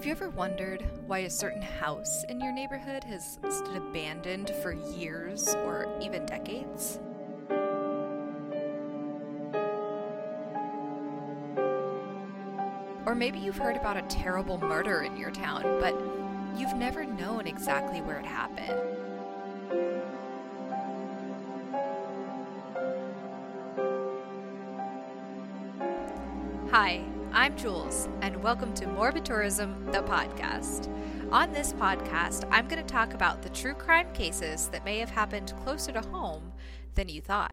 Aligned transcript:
Have 0.00 0.06
you 0.06 0.12
ever 0.12 0.30
wondered 0.30 0.82
why 1.06 1.18
a 1.18 1.28
certain 1.28 1.60
house 1.60 2.24
in 2.30 2.40
your 2.40 2.52
neighborhood 2.52 3.04
has 3.04 3.38
stood 3.50 3.76
abandoned 3.76 4.48
for 4.62 4.72
years 4.72 5.54
or 5.56 5.94
even 6.00 6.24
decades? 6.24 6.98
Or 13.04 13.14
maybe 13.14 13.40
you've 13.40 13.58
heard 13.58 13.76
about 13.76 13.98
a 13.98 14.02
terrible 14.08 14.56
murder 14.56 15.02
in 15.02 15.18
your 15.18 15.30
town, 15.30 15.64
but 15.80 15.94
you've 16.58 16.76
never 16.76 17.04
known 17.04 17.46
exactly 17.46 18.00
where 18.00 18.18
it 18.18 18.24
happened. 18.24 18.89
Jules, 27.60 28.08
and 28.22 28.42
welcome 28.42 28.72
to 28.72 28.86
Morbid 28.86 29.26
Tourism, 29.26 29.84
the 29.92 30.02
podcast. 30.02 30.88
On 31.30 31.52
this 31.52 31.74
podcast, 31.74 32.48
I'm 32.50 32.66
going 32.68 32.82
to 32.82 32.90
talk 32.90 33.12
about 33.12 33.42
the 33.42 33.50
true 33.50 33.74
crime 33.74 34.10
cases 34.14 34.70
that 34.70 34.82
may 34.82 34.96
have 34.98 35.10
happened 35.10 35.52
closer 35.62 35.92
to 35.92 36.00
home 36.00 36.52
than 36.94 37.10
you 37.10 37.20
thought. 37.20 37.52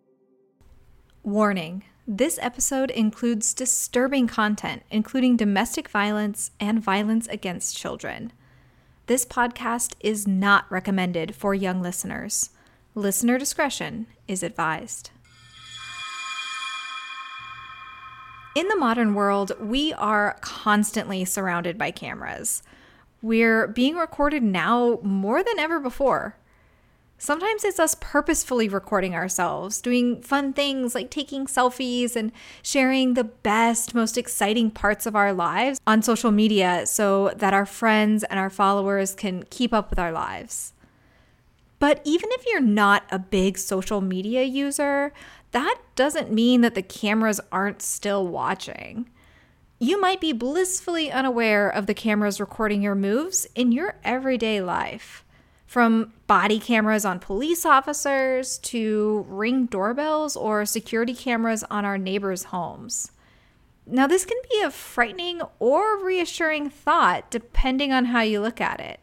Warning 1.23 1.83
this 2.07 2.39
episode 2.41 2.89
includes 2.91 3.53
disturbing 3.53 4.27
content, 4.27 4.83
including 4.89 5.35
domestic 5.35 5.89
violence 5.89 6.51
and 6.57 6.81
violence 6.81 7.27
against 7.27 7.75
children. 7.75 8.31
This 9.07 9.25
podcast 9.25 9.95
is 9.99 10.25
not 10.25 10.71
recommended 10.71 11.35
for 11.35 11.53
young 11.53 11.81
listeners. 11.81 12.51
Listener 12.95 13.37
discretion 13.37 14.07
is 14.25 14.41
advised. 14.41 15.11
In 18.57 18.69
the 18.69 18.75
modern 18.75 19.13
world, 19.13 19.51
we 19.59 19.93
are 19.93 20.35
constantly 20.41 21.23
surrounded 21.25 21.77
by 21.77 21.91
cameras. 21.91 22.63
We're 23.21 23.67
being 23.67 23.97
recorded 23.97 24.41
now 24.41 24.97
more 25.03 25.43
than 25.43 25.59
ever 25.59 25.79
before. 25.79 26.37
Sometimes 27.19 27.63
it's 27.63 27.79
us 27.79 27.95
purposefully 27.99 28.67
recording 28.67 29.13
ourselves, 29.13 29.79
doing 29.79 30.23
fun 30.23 30.53
things 30.53 30.95
like 30.95 31.11
taking 31.11 31.45
selfies 31.45 32.15
and 32.15 32.31
sharing 32.63 33.13
the 33.13 33.25
best, 33.25 33.93
most 33.93 34.17
exciting 34.17 34.71
parts 34.71 35.05
of 35.05 35.15
our 35.15 35.33
lives 35.33 35.79
on 35.85 36.01
social 36.01 36.31
media 36.31 36.87
so 36.87 37.31
that 37.35 37.53
our 37.53 37.67
friends 37.67 38.23
and 38.23 38.39
our 38.39 38.49
followers 38.49 39.13
can 39.13 39.43
keep 39.51 39.71
up 39.71 39.91
with 39.91 39.99
our 39.99 40.11
lives. 40.11 40.73
But 41.79 42.01
even 42.03 42.29
if 42.31 42.43
you're 42.47 42.59
not 42.59 43.03
a 43.11 43.19
big 43.19 43.57
social 43.57 44.01
media 44.01 44.41
user, 44.43 45.13
that 45.51 45.77
doesn't 45.95 46.31
mean 46.31 46.61
that 46.61 46.75
the 46.75 46.81
cameras 46.81 47.39
aren't 47.51 47.81
still 47.81 48.27
watching. 48.27 49.09
You 49.79 50.01
might 50.01 50.19
be 50.19 50.33
blissfully 50.33 51.11
unaware 51.11 51.69
of 51.69 51.85
the 51.85 51.93
cameras 51.93 52.39
recording 52.39 52.81
your 52.81 52.95
moves 52.95 53.47
in 53.55 53.71
your 53.71 53.95
everyday 54.03 54.61
life. 54.61 55.23
From 55.67 56.13
body 56.27 56.59
cameras 56.59 57.05
on 57.05 57.19
police 57.19 57.65
officers 57.65 58.57
to 58.59 59.25
ring 59.29 59.65
doorbells 59.65 60.35
or 60.35 60.65
security 60.65 61.13
cameras 61.13 61.63
on 61.69 61.85
our 61.85 61.97
neighbors' 61.97 62.45
homes. 62.45 63.11
Now, 63.85 64.07
this 64.07 64.25
can 64.25 64.37
be 64.49 64.61
a 64.61 64.71
frightening 64.71 65.41
or 65.59 66.03
reassuring 66.03 66.69
thought 66.69 67.29
depending 67.29 67.93
on 67.93 68.05
how 68.05 68.21
you 68.21 68.41
look 68.41 68.59
at 68.59 68.79
it. 68.79 68.99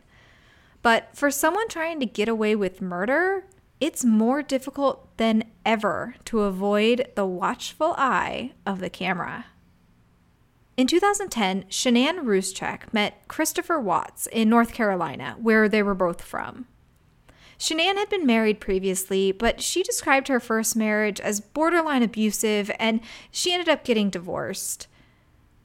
But 0.83 1.09
for 1.15 1.31
someone 1.31 1.69
trying 1.69 2.01
to 2.01 2.07
get 2.07 2.29
away 2.29 2.57
with 2.57 2.83
murder, 2.83 3.45
it's 3.81 4.05
more 4.05 4.43
difficult 4.43 5.17
than 5.17 5.45
ever 5.65 6.15
to 6.27 6.41
avoid 6.41 7.09
the 7.15 7.27
watchful 7.27 7.95
eye 7.99 8.53
of 8.67 8.81
the 8.81 8.91
camera. 8.91 9.47
In 10.77 10.87
2010, 10.87 11.65
Shanann 11.65 12.25
Rzucek 12.25 12.93
met 12.93 13.29
Christopher 13.29 13.79
Watts 13.79 14.27
in 14.27 14.49
North 14.49 14.73
Carolina, 14.73 15.37
where 15.39 15.69
they 15.69 15.83
were 15.83 15.95
both 15.95 16.23
from. 16.23 16.67
Shanann 17.59 17.97
had 17.97 18.09
been 18.09 18.27
married 18.27 18.61
previously, 18.61 19.31
but 19.31 19.61
she 19.61 19.83
described 19.83 20.29
her 20.29 20.41
first 20.41 20.75
marriage 20.75 21.21
as 21.21 21.41
borderline 21.41 22.03
abusive 22.03 22.71
and 22.81 23.01
she 23.31 23.53
ended 23.53 23.69
up 23.69 23.85
getting 23.85 24.11
divorced. 24.11 24.89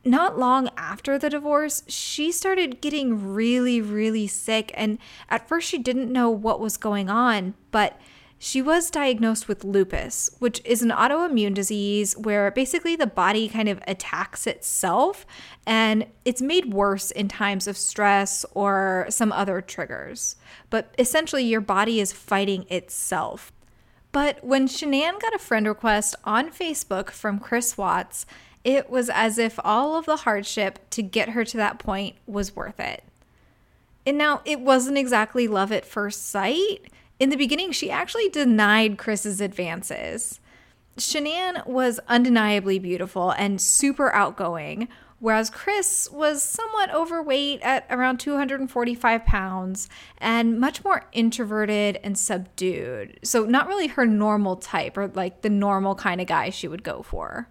Not 0.09 0.39
long 0.39 0.71
after 0.75 1.19
the 1.19 1.29
divorce, 1.29 1.83
she 1.87 2.31
started 2.31 2.81
getting 2.81 3.31
really, 3.31 3.79
really 3.79 4.25
sick, 4.25 4.71
and 4.73 4.97
at 5.29 5.47
first 5.47 5.69
she 5.69 5.77
didn't 5.77 6.11
know 6.11 6.31
what 6.31 6.59
was 6.59 6.77
going 6.77 7.11
on, 7.11 7.53
but 7.69 8.01
she 8.39 8.59
was 8.59 8.89
diagnosed 8.89 9.47
with 9.47 9.63
lupus, 9.63 10.31
which 10.39 10.63
is 10.65 10.81
an 10.81 10.89
autoimmune 10.89 11.53
disease 11.53 12.17
where 12.17 12.49
basically 12.49 12.95
the 12.95 13.05
body 13.05 13.47
kind 13.47 13.69
of 13.69 13.83
attacks 13.85 14.47
itself 14.47 15.27
and 15.67 16.07
it's 16.25 16.41
made 16.41 16.73
worse 16.73 17.11
in 17.11 17.27
times 17.27 17.67
of 17.67 17.77
stress 17.77 18.47
or 18.55 19.05
some 19.09 19.31
other 19.31 19.61
triggers. 19.61 20.37
But 20.71 20.91
essentially, 20.97 21.43
your 21.43 21.61
body 21.61 21.99
is 21.99 22.11
fighting 22.11 22.65
itself. 22.71 23.51
But 24.11 24.43
when 24.43 24.67
Shanann 24.67 25.21
got 25.21 25.35
a 25.35 25.37
friend 25.37 25.67
request 25.67 26.15
on 26.23 26.49
Facebook 26.49 27.11
from 27.11 27.37
Chris 27.37 27.77
Watts, 27.77 28.25
it 28.63 28.89
was 28.89 29.09
as 29.09 29.37
if 29.37 29.59
all 29.63 29.95
of 29.95 30.05
the 30.05 30.17
hardship 30.17 30.79
to 30.91 31.01
get 31.01 31.29
her 31.29 31.45
to 31.45 31.57
that 31.57 31.79
point 31.79 32.15
was 32.27 32.55
worth 32.55 32.79
it. 32.79 33.03
And 34.05 34.17
now 34.17 34.41
it 34.45 34.59
wasn't 34.59 34.97
exactly 34.97 35.47
love 35.47 35.71
at 35.71 35.85
first 35.85 36.27
sight 36.27 36.89
in 37.19 37.29
the 37.29 37.35
beginning, 37.35 37.73
she 37.73 37.91
actually 37.91 38.29
denied 38.29 38.97
Chris's 38.97 39.41
advances. 39.41 40.39
Shanann 40.97 41.67
was 41.67 41.99
undeniably 42.07 42.79
beautiful 42.79 43.31
and 43.31 43.59
super 43.59 44.13
outgoing, 44.13 44.87
whereas 45.19 45.49
Chris 45.49 46.09
was 46.11 46.41
somewhat 46.41 46.93
overweight 46.93 47.61
at 47.61 47.85
around 47.89 48.21
245 48.21 49.25
pounds 49.25 49.89
and 50.17 50.59
much 50.59 50.83
more 50.83 51.05
introverted 51.11 51.99
and 52.03 52.17
subdued. 52.17 53.19
So, 53.23 53.43
not 53.43 53.67
really 53.67 53.87
her 53.87 54.05
normal 54.05 54.55
type 54.55 54.97
or 54.97 55.09
like 55.09 55.41
the 55.41 55.49
normal 55.49 55.95
kind 55.95 56.21
of 56.21 56.27
guy 56.27 56.49
she 56.49 56.69
would 56.69 56.83
go 56.83 57.01
for. 57.01 57.49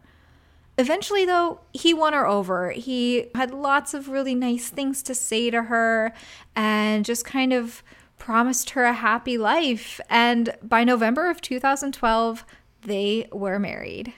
Eventually, 0.79 1.25
though, 1.25 1.61
he 1.73 1.93
won 1.93 2.13
her 2.13 2.25
over. 2.25 2.71
He 2.71 3.27
had 3.35 3.53
lots 3.53 3.95
of 3.95 4.09
really 4.09 4.37
nice 4.37 4.69
things 4.69 5.03
to 5.03 5.15
say 5.15 5.51
to 5.51 5.65
her 5.65 6.15
and 6.55 7.05
just 7.05 7.25
kind 7.25 7.53
of 7.53 7.83
promised 8.17 8.71
her 8.71 8.85
a 8.85 8.93
happy 8.93 9.37
life. 9.37 10.01
And 10.09 10.55
by 10.63 10.85
November 10.85 11.29
of 11.31 11.41
2012, 11.41 12.45
they 12.83 13.29
were 13.33 13.59
married. 13.59 14.15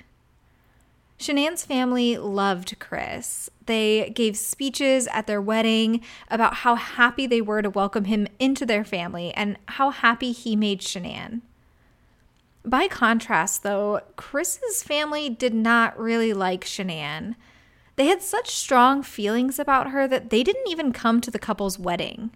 Shanann's 1.19 1.65
family 1.65 2.19
loved 2.19 2.79
Chris. 2.79 3.49
They 3.65 4.11
gave 4.11 4.37
speeches 4.37 5.07
at 5.09 5.27
their 5.27 5.41
wedding 5.41 6.03
about 6.31 6.57
how 6.57 6.75
happy 6.75 7.27
they 7.27 7.41
were 7.41 7.63
to 7.63 7.71
welcome 7.71 8.05
him 8.05 8.27
into 8.39 8.67
their 8.67 8.85
family 8.85 9.33
and 9.33 9.59
how 9.67 9.91
happy 9.91 10.33
he 10.33 10.57
made 10.57 10.81
Shanann. 10.81 11.41
By 12.65 12.89
contrast, 12.89 13.63
though, 13.63 14.01
Chris's 14.17 14.83
family 14.83 15.31
did 15.31 15.55
not 15.55 15.99
really 15.99 16.33
like 16.33 16.65
Shanann. 16.65 17.37
They 17.97 18.07
had 18.07 18.23
such 18.23 18.51
strong 18.51 19.03
feelings 19.03 19.59
about 19.59 19.91
her 19.91 20.07
that 20.09 20.31
they 20.31 20.43
didn't 20.43 20.69
even 20.69 20.93
come 20.93 21.21
to 21.21 21.31
the 21.31 21.39
couple's 21.39 21.79
wedding. 21.79 22.31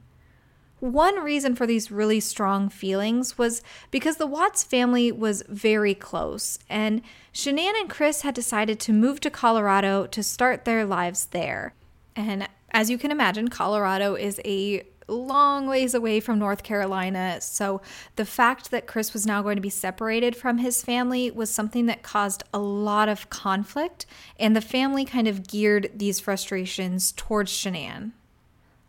One 0.80 1.22
reason 1.22 1.54
for 1.54 1.66
these 1.66 1.90
really 1.90 2.20
strong 2.20 2.68
feelings 2.68 3.38
was 3.38 3.62
because 3.90 4.16
the 4.16 4.26
Watts 4.26 4.62
family 4.62 5.10
was 5.10 5.42
very 5.48 5.94
close, 5.94 6.58
and 6.68 7.00
Shanann 7.32 7.80
and 7.80 7.88
Chris 7.88 8.22
had 8.22 8.34
decided 8.34 8.78
to 8.80 8.92
move 8.92 9.20
to 9.20 9.30
Colorado 9.30 10.06
to 10.06 10.22
start 10.22 10.64
their 10.64 10.84
lives 10.84 11.26
there. 11.26 11.74
And 12.14 12.48
as 12.70 12.90
you 12.90 12.98
can 12.98 13.10
imagine, 13.10 13.48
Colorado 13.48 14.14
is 14.14 14.40
a 14.44 14.82
long 15.06 15.66
ways 15.66 15.94
away 15.94 16.20
from 16.20 16.38
North 16.38 16.62
Carolina. 16.62 17.40
So 17.40 17.80
the 18.16 18.24
fact 18.24 18.70
that 18.70 18.86
Chris 18.86 19.12
was 19.12 19.26
now 19.26 19.42
going 19.42 19.56
to 19.56 19.62
be 19.62 19.70
separated 19.70 20.36
from 20.36 20.58
his 20.58 20.82
family 20.82 21.30
was 21.30 21.50
something 21.50 21.86
that 21.86 22.02
caused 22.02 22.42
a 22.52 22.58
lot 22.58 23.08
of 23.08 23.30
conflict, 23.30 24.06
and 24.38 24.54
the 24.54 24.60
family 24.60 25.04
kind 25.04 25.28
of 25.28 25.46
geared 25.46 25.90
these 25.94 26.20
frustrations 26.20 27.12
towards 27.12 27.52
Shanann. 27.52 28.12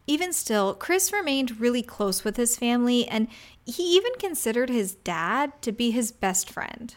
Even 0.07 0.31
still, 0.34 0.74
Chris 0.74 1.12
remained 1.12 1.60
really 1.60 1.81
close 1.81 2.24
with 2.24 2.38
his 2.38 2.57
family, 2.57 3.07
and 3.07 3.28
he 3.66 3.95
even 3.95 4.13
considered 4.19 4.69
his 4.69 4.94
dad 4.94 5.51
to 5.63 5.72
be 5.72 5.92
his 5.92 6.12
best 6.12 6.50
friend. 6.50 6.95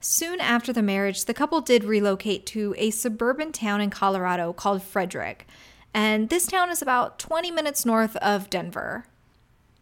Soon 0.00 0.40
after 0.40 0.72
the 0.72 0.82
marriage, 0.82 1.24
the 1.24 1.34
couple 1.34 1.60
did 1.60 1.82
relocate 1.82 2.46
to 2.46 2.72
a 2.78 2.92
suburban 2.92 3.50
town 3.50 3.80
in 3.80 3.90
Colorado 3.90 4.52
called 4.52 4.80
Frederick, 4.80 5.44
and 5.98 6.28
this 6.28 6.46
town 6.46 6.70
is 6.70 6.80
about 6.80 7.18
20 7.18 7.50
minutes 7.50 7.84
north 7.84 8.14
of 8.16 8.48
Denver. 8.48 9.06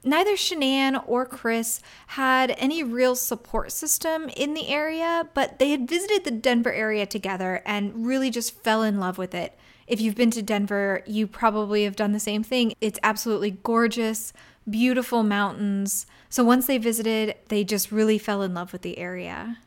Neither 0.02 0.32
Shanann 0.32 1.02
or 1.06 1.26
Chris 1.26 1.80
had 2.08 2.54
any 2.56 2.82
real 2.82 3.14
support 3.14 3.70
system 3.70 4.30
in 4.30 4.54
the 4.54 4.68
area, 4.68 5.28
but 5.34 5.58
they 5.58 5.72
had 5.72 5.86
visited 5.86 6.24
the 6.24 6.30
Denver 6.30 6.72
area 6.72 7.04
together 7.04 7.60
and 7.66 8.06
really 8.06 8.30
just 8.30 8.54
fell 8.62 8.82
in 8.82 8.98
love 8.98 9.18
with 9.18 9.34
it 9.34 9.58
if 9.86 10.00
you've 10.00 10.16
been 10.16 10.30
to 10.32 10.42
Denver, 10.42 11.02
you 11.06 11.26
probably 11.26 11.84
have 11.84 11.96
done 11.96 12.12
the 12.12 12.20
same 12.20 12.42
thing. 12.42 12.74
It's 12.80 12.98
absolutely 13.02 13.52
gorgeous, 13.62 14.32
beautiful 14.68 15.22
mountains. 15.22 16.06
So 16.28 16.42
once 16.42 16.66
they 16.66 16.78
visited, 16.78 17.36
they 17.48 17.62
just 17.62 17.92
really 17.92 18.18
fell 18.18 18.42
in 18.42 18.52
love 18.52 18.72
with 18.72 18.82
the 18.82 18.98
area. 18.98 19.58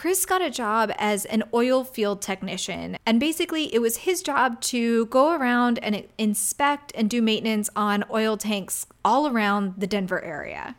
Chris 0.00 0.24
got 0.24 0.40
a 0.40 0.48
job 0.48 0.90
as 0.96 1.26
an 1.26 1.42
oil 1.52 1.84
field 1.84 2.22
technician, 2.22 2.96
and 3.04 3.20
basically 3.20 3.64
it 3.74 3.80
was 3.80 3.98
his 3.98 4.22
job 4.22 4.58
to 4.62 5.04
go 5.04 5.36
around 5.36 5.78
and 5.82 6.06
inspect 6.16 6.90
and 6.94 7.10
do 7.10 7.20
maintenance 7.20 7.68
on 7.76 8.02
oil 8.10 8.38
tanks 8.38 8.86
all 9.04 9.28
around 9.28 9.74
the 9.76 9.86
Denver 9.86 10.24
area. 10.24 10.74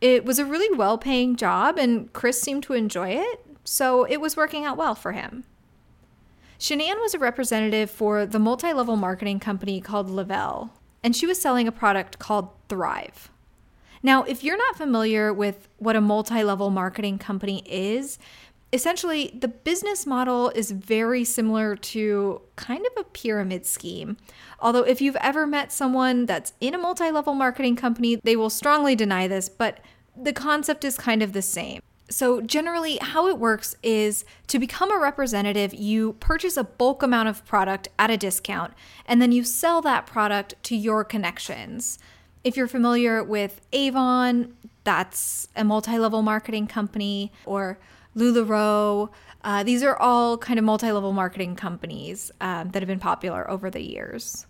It 0.00 0.24
was 0.24 0.40
a 0.40 0.44
really 0.44 0.76
well 0.76 0.98
paying 0.98 1.36
job, 1.36 1.78
and 1.78 2.12
Chris 2.12 2.42
seemed 2.42 2.64
to 2.64 2.72
enjoy 2.72 3.10
it, 3.10 3.46
so 3.62 4.02
it 4.02 4.20
was 4.20 4.36
working 4.36 4.64
out 4.64 4.76
well 4.76 4.96
for 4.96 5.12
him. 5.12 5.44
Shanann 6.58 7.00
was 7.00 7.14
a 7.14 7.18
representative 7.20 7.92
for 7.92 8.26
the 8.26 8.40
multi 8.40 8.72
level 8.72 8.96
marketing 8.96 9.38
company 9.38 9.80
called 9.80 10.10
Le-Vel, 10.10 10.72
and 11.04 11.14
she 11.14 11.28
was 11.28 11.40
selling 11.40 11.68
a 11.68 11.70
product 11.70 12.18
called 12.18 12.48
Thrive. 12.68 13.30
Now, 14.02 14.22
if 14.22 14.44
you're 14.44 14.56
not 14.56 14.76
familiar 14.76 15.32
with 15.32 15.68
what 15.78 15.96
a 15.96 16.00
multi 16.00 16.42
level 16.42 16.70
marketing 16.70 17.18
company 17.18 17.62
is, 17.66 18.18
essentially 18.72 19.36
the 19.38 19.48
business 19.48 20.06
model 20.06 20.50
is 20.50 20.70
very 20.70 21.24
similar 21.24 21.74
to 21.74 22.40
kind 22.56 22.84
of 22.84 22.92
a 22.98 23.04
pyramid 23.04 23.66
scheme. 23.66 24.16
Although, 24.60 24.82
if 24.82 25.00
you've 25.00 25.16
ever 25.16 25.46
met 25.46 25.72
someone 25.72 26.26
that's 26.26 26.52
in 26.60 26.74
a 26.74 26.78
multi 26.78 27.10
level 27.10 27.34
marketing 27.34 27.76
company, 27.76 28.16
they 28.22 28.36
will 28.36 28.50
strongly 28.50 28.94
deny 28.94 29.26
this, 29.26 29.48
but 29.48 29.80
the 30.20 30.32
concept 30.32 30.84
is 30.84 30.96
kind 30.96 31.22
of 31.22 31.32
the 31.32 31.42
same. 31.42 31.80
So, 32.10 32.40
generally, 32.40 32.98
how 33.02 33.28
it 33.28 33.38
works 33.38 33.76
is 33.82 34.24
to 34.46 34.58
become 34.58 34.90
a 34.90 34.98
representative, 34.98 35.74
you 35.74 36.14
purchase 36.14 36.56
a 36.56 36.64
bulk 36.64 37.02
amount 37.02 37.28
of 37.28 37.44
product 37.44 37.88
at 37.98 38.10
a 38.10 38.16
discount, 38.16 38.72
and 39.04 39.20
then 39.20 39.30
you 39.30 39.44
sell 39.44 39.82
that 39.82 40.06
product 40.06 40.54
to 40.64 40.76
your 40.76 41.04
connections. 41.04 41.98
If 42.44 42.56
you're 42.56 42.68
familiar 42.68 43.22
with 43.22 43.60
Avon, 43.72 44.54
that's 44.84 45.48
a 45.56 45.64
multi 45.64 45.98
level 45.98 46.22
marketing 46.22 46.66
company, 46.66 47.32
or 47.44 47.78
LuLaRoe. 48.16 49.10
Uh, 49.44 49.62
these 49.62 49.82
are 49.82 49.96
all 49.96 50.38
kind 50.38 50.58
of 50.58 50.64
multi 50.64 50.90
level 50.90 51.12
marketing 51.12 51.56
companies 51.56 52.30
um, 52.40 52.70
that 52.70 52.82
have 52.82 52.88
been 52.88 53.00
popular 53.00 53.48
over 53.50 53.70
the 53.70 53.82
years. 53.82 54.46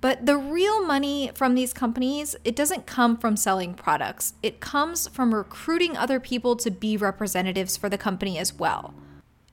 But 0.00 0.26
the 0.26 0.36
real 0.36 0.84
money 0.84 1.30
from 1.34 1.54
these 1.54 1.72
companies, 1.72 2.34
it 2.44 2.56
doesn't 2.56 2.86
come 2.86 3.16
from 3.16 3.36
selling 3.36 3.74
products. 3.74 4.34
It 4.42 4.58
comes 4.58 5.06
from 5.06 5.32
recruiting 5.32 5.96
other 5.96 6.18
people 6.18 6.56
to 6.56 6.72
be 6.72 6.96
representatives 6.96 7.76
for 7.76 7.88
the 7.88 7.96
company 7.96 8.36
as 8.36 8.52
well. 8.52 8.94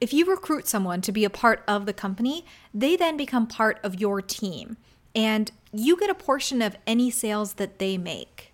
If 0.02 0.12
you 0.12 0.26
recruit 0.26 0.68
someone 0.68 1.02
to 1.02 1.12
be 1.12 1.24
a 1.24 1.30
part 1.30 1.64
of 1.68 1.86
the 1.86 1.94
company, 1.94 2.46
they 2.74 2.96
then 2.96 3.16
become 3.16 3.46
part 3.46 3.80
of 3.84 4.00
your 4.00 4.24
team 4.24 4.78
and 5.14 5.52
you 5.72 5.98
get 5.98 6.10
a 6.10 6.16
portion 6.16 6.62
of 6.62 6.78
any 6.88 7.12
sales 7.12 7.54
that 7.54 7.80
they 7.80 7.98
make. 7.98 8.54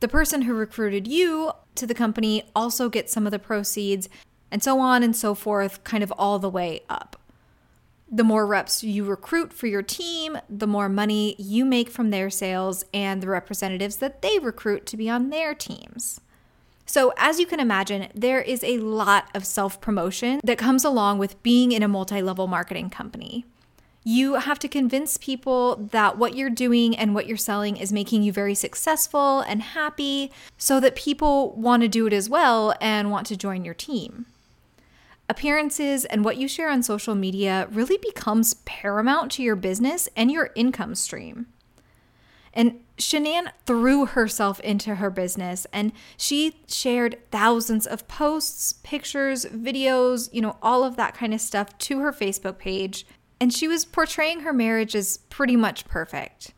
The 0.00 0.08
person 0.08 0.42
who 0.42 0.54
recruited 0.54 1.06
you 1.06 1.52
to 1.76 1.86
the 1.86 1.94
company 1.94 2.44
also 2.54 2.88
gets 2.88 3.12
some 3.12 3.26
of 3.26 3.32
the 3.32 3.38
proceeds, 3.38 4.08
and 4.50 4.62
so 4.62 4.78
on 4.78 5.02
and 5.02 5.14
so 5.14 5.34
forth, 5.34 5.84
kind 5.84 6.02
of 6.02 6.12
all 6.12 6.38
the 6.38 6.50
way 6.50 6.82
up. 6.88 7.16
The 8.10 8.24
more 8.24 8.46
reps 8.46 8.84
you 8.84 9.04
recruit 9.04 9.52
for 9.52 9.66
your 9.66 9.82
team, 9.82 10.38
the 10.48 10.66
more 10.66 10.88
money 10.88 11.34
you 11.38 11.64
make 11.64 11.90
from 11.90 12.10
their 12.10 12.30
sales 12.30 12.84
and 12.94 13.20
the 13.20 13.28
representatives 13.28 13.96
that 13.96 14.22
they 14.22 14.38
recruit 14.38 14.86
to 14.86 14.96
be 14.96 15.10
on 15.10 15.30
their 15.30 15.54
teams. 15.54 16.20
So, 16.88 17.12
as 17.16 17.40
you 17.40 17.46
can 17.46 17.58
imagine, 17.58 18.08
there 18.14 18.40
is 18.40 18.62
a 18.62 18.78
lot 18.78 19.28
of 19.34 19.44
self 19.44 19.80
promotion 19.80 20.40
that 20.44 20.56
comes 20.56 20.84
along 20.84 21.18
with 21.18 21.42
being 21.42 21.72
in 21.72 21.82
a 21.82 21.88
multi 21.88 22.22
level 22.22 22.46
marketing 22.46 22.90
company. 22.90 23.44
You 24.08 24.34
have 24.34 24.60
to 24.60 24.68
convince 24.68 25.16
people 25.16 25.88
that 25.90 26.16
what 26.16 26.36
you're 26.36 26.48
doing 26.48 26.96
and 26.96 27.12
what 27.12 27.26
you're 27.26 27.36
selling 27.36 27.76
is 27.76 27.92
making 27.92 28.22
you 28.22 28.30
very 28.30 28.54
successful 28.54 29.40
and 29.40 29.60
happy 29.60 30.30
so 30.56 30.78
that 30.78 30.94
people 30.94 31.50
want 31.56 31.82
to 31.82 31.88
do 31.88 32.06
it 32.06 32.12
as 32.12 32.30
well 32.30 32.72
and 32.80 33.10
want 33.10 33.26
to 33.26 33.36
join 33.36 33.64
your 33.64 33.74
team. 33.74 34.26
Appearances 35.28 36.04
and 36.04 36.24
what 36.24 36.36
you 36.36 36.46
share 36.46 36.70
on 36.70 36.84
social 36.84 37.16
media 37.16 37.66
really 37.72 37.96
becomes 37.96 38.54
paramount 38.64 39.32
to 39.32 39.42
your 39.42 39.56
business 39.56 40.08
and 40.14 40.30
your 40.30 40.50
income 40.54 40.94
stream. 40.94 41.48
And 42.54 42.78
Shanann 42.98 43.50
threw 43.66 44.06
herself 44.06 44.60
into 44.60 44.94
her 44.94 45.10
business 45.10 45.66
and 45.72 45.90
she 46.16 46.60
shared 46.68 47.18
thousands 47.32 47.88
of 47.88 48.06
posts, 48.06 48.72
pictures, 48.84 49.46
videos, 49.46 50.28
you 50.32 50.42
know, 50.42 50.58
all 50.62 50.84
of 50.84 50.94
that 50.94 51.14
kind 51.14 51.34
of 51.34 51.40
stuff 51.40 51.76
to 51.78 51.98
her 51.98 52.12
Facebook 52.12 52.58
page 52.58 53.04
and 53.40 53.52
she 53.52 53.68
was 53.68 53.84
portraying 53.84 54.40
her 54.40 54.52
marriage 54.52 54.94
as 54.94 55.18
pretty 55.30 55.56
much 55.56 55.86
perfect. 55.86 56.52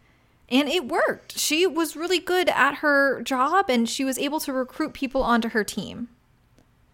And 0.48 0.68
it 0.68 0.88
worked. 0.88 1.38
She 1.38 1.66
was 1.66 1.96
really 1.96 2.18
good 2.18 2.48
at 2.48 2.76
her 2.76 3.20
job 3.22 3.68
and 3.68 3.88
she 3.88 4.04
was 4.04 4.18
able 4.18 4.40
to 4.40 4.52
recruit 4.52 4.94
people 4.94 5.22
onto 5.22 5.50
her 5.50 5.64
team. 5.64 6.08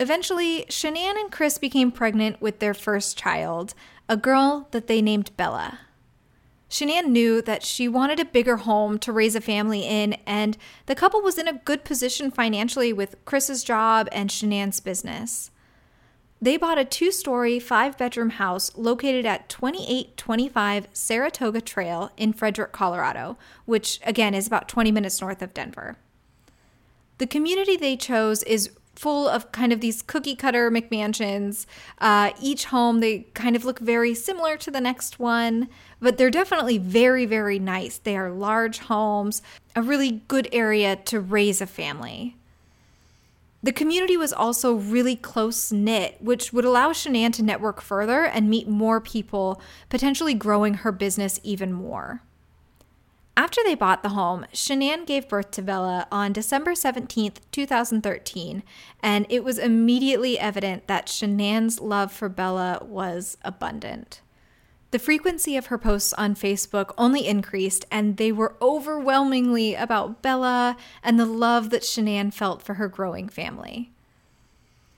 Eventually, 0.01 0.65
Shanann 0.69 1.19
and 1.19 1.31
Chris 1.31 1.57
became 1.59 1.93
pregnant 1.93 2.41
with 2.41 2.59
their 2.59 2.75
first 2.75 3.17
child, 3.17 3.75
a 4.09 4.17
girl 4.17 4.67
that 4.73 4.89
they 4.89 5.01
named 5.01 5.31
Bella. 5.37 5.79
Shanann 6.69 7.11
knew 7.11 7.41
that 7.43 7.63
she 7.63 7.87
wanted 7.87 8.19
a 8.19 8.25
bigger 8.25 8.57
home 8.57 8.99
to 8.99 9.13
raise 9.13 9.37
a 9.37 9.41
family 9.41 9.83
in, 9.83 10.15
and 10.27 10.57
the 10.87 10.97
couple 10.97 11.23
was 11.23 11.39
in 11.39 11.47
a 11.47 11.53
good 11.53 11.85
position 11.85 12.33
financially 12.33 12.93
with 12.93 13.15
Chris's 13.25 13.63
job 13.63 14.09
and 14.11 14.29
Shanann's 14.31 14.81
business. 14.81 15.53
They 16.41 16.57
bought 16.57 16.79
a 16.79 16.85
two 16.85 17.11
story, 17.11 17.59
five 17.59 17.97
bedroom 17.97 18.31
house 18.31 18.77
located 18.77 19.25
at 19.25 19.49
2825 19.49 20.89
Saratoga 20.93 21.61
Trail 21.61 22.11
in 22.17 22.33
Frederick, 22.33 22.73
Colorado, 22.73 23.39
which 23.65 24.01
again 24.05 24.35
is 24.35 24.47
about 24.47 24.69
20 24.69 24.93
minutes 24.93 25.21
north 25.21 25.41
of 25.41 25.55
Denver. 25.55 25.97
The 27.19 27.27
community 27.27 27.77
they 27.77 27.97
chose 27.97 28.43
is 28.43 28.71
full 28.95 29.29
of 29.29 29.51
kind 29.53 29.73
of 29.73 29.81
these 29.81 30.03
cookie 30.03 30.37
cutter 30.37 30.71
McMansions. 30.71 31.67
Uh, 31.99 32.33
each 32.41 32.67
home, 32.67 33.01
they 33.01 33.21
kind 33.35 33.57
of 33.57 33.65
look 33.65 33.79
very 33.79 34.15
similar 34.15 34.57
to 34.59 34.71
the 34.71 34.81
next 34.81 35.19
one, 35.19 35.69
but 36.01 36.17
they're 36.17 36.31
definitely 36.31 36.79
very, 36.79 37.27
very 37.27 37.59
nice. 37.59 37.99
They 37.99 38.17
are 38.17 38.31
large 38.31 38.79
homes, 38.79 39.43
a 39.75 39.83
really 39.83 40.23
good 40.29 40.49
area 40.53 40.97
to 40.97 41.21
raise 41.21 41.61
a 41.61 41.67
family. 41.67 42.37
The 43.65 43.73
community 43.73 44.19
was 44.19 44.35
also 44.35 44.75
really 44.75 45.17
close 45.17 45.73
knit, 45.73 46.19
which 46.21 46.53
would 46.53 46.67
allow 46.67 46.91
Shanann 46.93 47.33
to 47.33 47.43
network 47.43 47.81
further 47.81 48.23
and 48.23 48.51
meet 48.51 48.69
more 48.69 49.01
people, 49.01 49.59
potentially 49.89 50.35
growing 50.35 50.75
her 50.75 50.93
business 50.93 51.41
even 51.43 51.73
more. 51.73 52.21
After 53.39 53.63
they 53.65 53.75
bought 53.75 54.03
the 54.03 54.11
home, 54.11 54.45
Shanann 54.53 55.07
gave 55.07 55.31
birth 55.31 55.51
to 55.53 55.63
Bella 55.63 56.07
on 56.13 56.35
December 56.35 56.73
17th, 56.73 57.37
2013, 57.53 58.63
and 59.03 59.25
it 59.31 59.43
was 59.43 59.57
immediately 59.57 60.39
evident 60.39 60.87
that 60.87 61.07
Shanann's 61.07 61.81
love 61.81 62.13
for 62.13 62.29
Bella 62.29 62.81
was 62.85 63.39
abundant. 63.41 64.21
The 64.95 65.01
frequency 65.01 65.57
of 65.57 65.67
her 65.67 65.77
posts 65.77 66.13
on 66.13 66.37
Facebook 66.37 66.95
only 66.97 67.27
increased, 67.27 67.85
and 67.91 68.17
they 68.17 68.31
were 68.31 68.55
overwhelmingly 68.63 69.75
about 69.75 70.23
Bella 70.23 70.77
and 71.03 71.19
the 71.19 71.27
love 71.27 71.71
that 71.71 71.83
Shanann 71.83 72.33
felt 72.33 72.63
for 72.63 72.75
her 72.75 72.87
growing 72.87 73.29
family. 73.29 73.91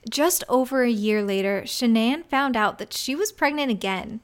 Just 0.07 0.43
over 0.47 0.83
a 0.83 0.91
year 0.91 1.23
later, 1.23 1.63
Shanann 1.65 2.23
found 2.25 2.55
out 2.55 2.77
that 2.77 2.93
she 2.93 3.15
was 3.15 3.31
pregnant 3.31 3.71
again. 3.71 4.19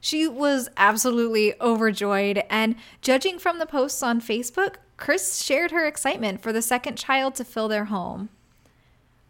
She 0.00 0.28
was 0.28 0.68
absolutely 0.76 1.60
overjoyed, 1.60 2.44
and 2.48 2.76
judging 3.02 3.40
from 3.40 3.58
the 3.58 3.66
posts 3.66 4.04
on 4.04 4.20
Facebook, 4.20 4.76
Chris 4.98 5.42
shared 5.42 5.72
her 5.72 5.84
excitement 5.84 6.40
for 6.40 6.52
the 6.52 6.62
second 6.62 6.96
child 6.96 7.34
to 7.34 7.44
fill 7.44 7.66
their 7.66 7.86
home. 7.86 8.28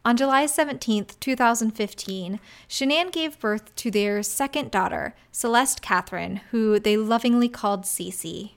On 0.05 0.17
July 0.17 0.47
17, 0.47 1.07
2015, 1.21 2.41
Shanann 2.69 3.13
gave 3.13 3.39
birth 3.39 3.75
to 3.77 3.91
their 3.91 4.23
second 4.23 4.71
daughter, 4.71 5.15
Celeste 5.33 5.83
Catherine, 5.83 6.37
who 6.51 6.79
they 6.79 6.97
lovingly 6.97 7.49
called 7.49 7.83
Cece. 7.83 8.53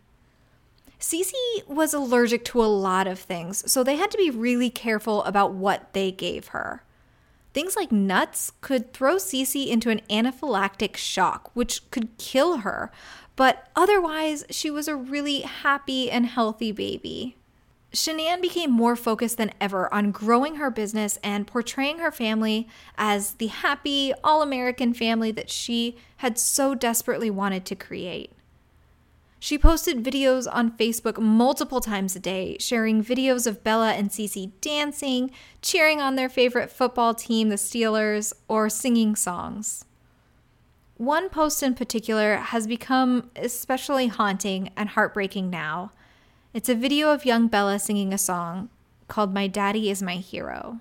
Cece 1.00 1.34
was 1.68 1.94
allergic 1.94 2.46
to 2.46 2.64
a 2.64 2.66
lot 2.66 3.08
of 3.08 3.20
things, 3.20 3.70
so 3.70 3.84
they 3.84 3.96
had 3.96 4.12
to 4.12 4.18
be 4.18 4.30
really 4.30 4.70
careful 4.70 5.24
about 5.24 5.52
what 5.52 5.92
they 5.94 6.12
gave 6.12 6.50
her. 6.50 6.84
Things 7.54 7.76
like 7.76 7.92
nuts 7.92 8.54
could 8.62 8.94
throw 8.94 9.16
Cece 9.16 9.68
into 9.68 9.90
an 9.90 10.02
anaphylactic 10.10 10.96
shock, 10.96 11.50
which 11.54 11.90
could 11.92 12.18
kill 12.18 12.58
her, 12.58 12.92
but 13.36 13.68
otherwise, 13.76 14.46
she 14.52 14.70
was 14.70 14.88
a 14.88 14.96
really 14.96 15.42
happy 15.42 16.10
and 16.12 16.28
healthy 16.28 16.72
baby. 16.72 17.36
Shanann 17.94 18.42
became 18.42 18.72
more 18.72 18.96
focused 18.96 19.38
than 19.38 19.52
ever 19.60 19.94
on 19.94 20.12
growing 20.12 20.56
her 20.56 20.72
business 20.72 21.20
and 21.24 21.46
portraying 21.46 22.00
her 22.00 22.12
family 22.12 22.68
as 22.98 23.34
the 23.34 23.48
happy, 23.48 24.14
all 24.24 24.42
American 24.42 24.94
family 24.94 25.32
that 25.32 25.50
she 25.50 25.98
had 26.18 26.38
so 26.38 26.74
desperately 26.74 27.30
wanted 27.30 27.66
to 27.66 27.76
create. 27.76 28.32
She 29.40 29.58
posted 29.58 30.04
videos 30.04 30.48
on 30.50 30.78
Facebook 30.78 31.20
multiple 31.20 31.82
times 31.82 32.16
a 32.16 32.20
day, 32.20 32.58
sharing 32.60 33.04
videos 33.04 33.48
of 33.48 33.64
Bella 33.64 33.94
and 33.94 34.10
Cece 34.12 34.52
dancing, 34.62 35.32
cheering 35.62 36.00
on 36.00 36.16
their 36.16 36.30
favorite 36.30 36.72
football 36.72 37.16
team, 37.16 37.50
the 37.50 37.56
Steelers, 37.56 38.34
or 38.48 38.70
singing 38.70 39.16
songs. 39.16 39.84
One 40.98 41.28
post 41.28 41.64
in 41.64 41.74
particular 41.74 42.36
has 42.38 42.68
become 42.68 43.32
especially 43.36 44.08
haunting 44.08 44.70
and 44.78 44.90
heartbreaking 44.90 45.50
now 45.50 45.92
it's 46.54 46.70
a 46.70 46.76
video 46.76 47.14
of 47.14 47.26
young 47.26 47.48
Bella 47.48 47.80
singing 47.80 48.14
a 48.14 48.18
song 48.18 48.70
called 49.08 49.34
My 49.34 49.48
Daddy 49.48 49.90
is 49.90 50.02
My 50.02 50.16
Hero. 50.16 50.80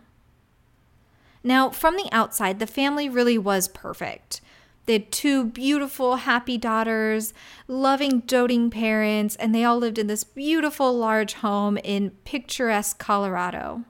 Now, 1.44 1.70
from 1.70 1.96
the 1.96 2.08
outside, 2.12 2.58
the 2.58 2.66
family 2.66 3.08
really 3.08 3.38
was 3.38 3.68
perfect. 3.68 4.40
They 4.86 4.94
had 4.94 5.12
two 5.12 5.44
beautiful, 5.44 6.16
happy 6.16 6.58
daughters, 6.58 7.32
loving, 7.68 8.20
doting 8.20 8.70
parents, 8.70 9.36
and 9.36 9.54
they 9.54 9.64
all 9.64 9.78
lived 9.78 9.98
in 9.98 10.08
this 10.08 10.24
beautiful, 10.24 10.92
large 10.92 11.34
home 11.34 11.78
in 11.78 12.10
picturesque 12.24 12.98
Colorado. 12.98 13.84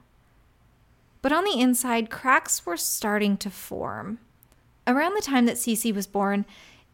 But 1.21 1.31
on 1.31 1.43
the 1.43 1.59
inside, 1.59 2.09
cracks 2.09 2.65
were 2.65 2.77
starting 2.77 3.37
to 3.37 3.49
form. 3.49 4.19
Around 4.85 5.15
the 5.15 5.21
time 5.21 5.45
that 5.45 5.57
Cece 5.57 5.93
was 5.93 6.07
born, 6.07 6.45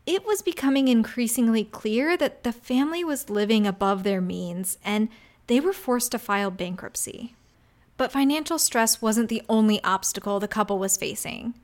it 0.08 0.26
was 0.26 0.42
becoming 0.42 0.88
increasingly 0.88 1.66
clear 1.66 2.16
that 2.16 2.44
the 2.44 2.54
family 2.54 3.04
was 3.04 3.30
living 3.30 3.68
above 3.68 4.04
their 4.04 4.22
means 4.22 4.78
and 4.84 5.10
they 5.48 5.60
were 5.60 5.74
forced 5.74 6.14
to 6.14 6.20
file 6.20 6.50
bankruptcy. 6.50 7.36
But 7.98 8.14
financial 8.14 8.58
stress 8.58 9.02
wasn't 9.02 9.28
the 9.28 9.44
only 9.50 9.84
obstacle 9.84 10.40
the 10.40 10.48
couple 10.48 10.80
was 10.80 10.96
facing. 10.96 11.56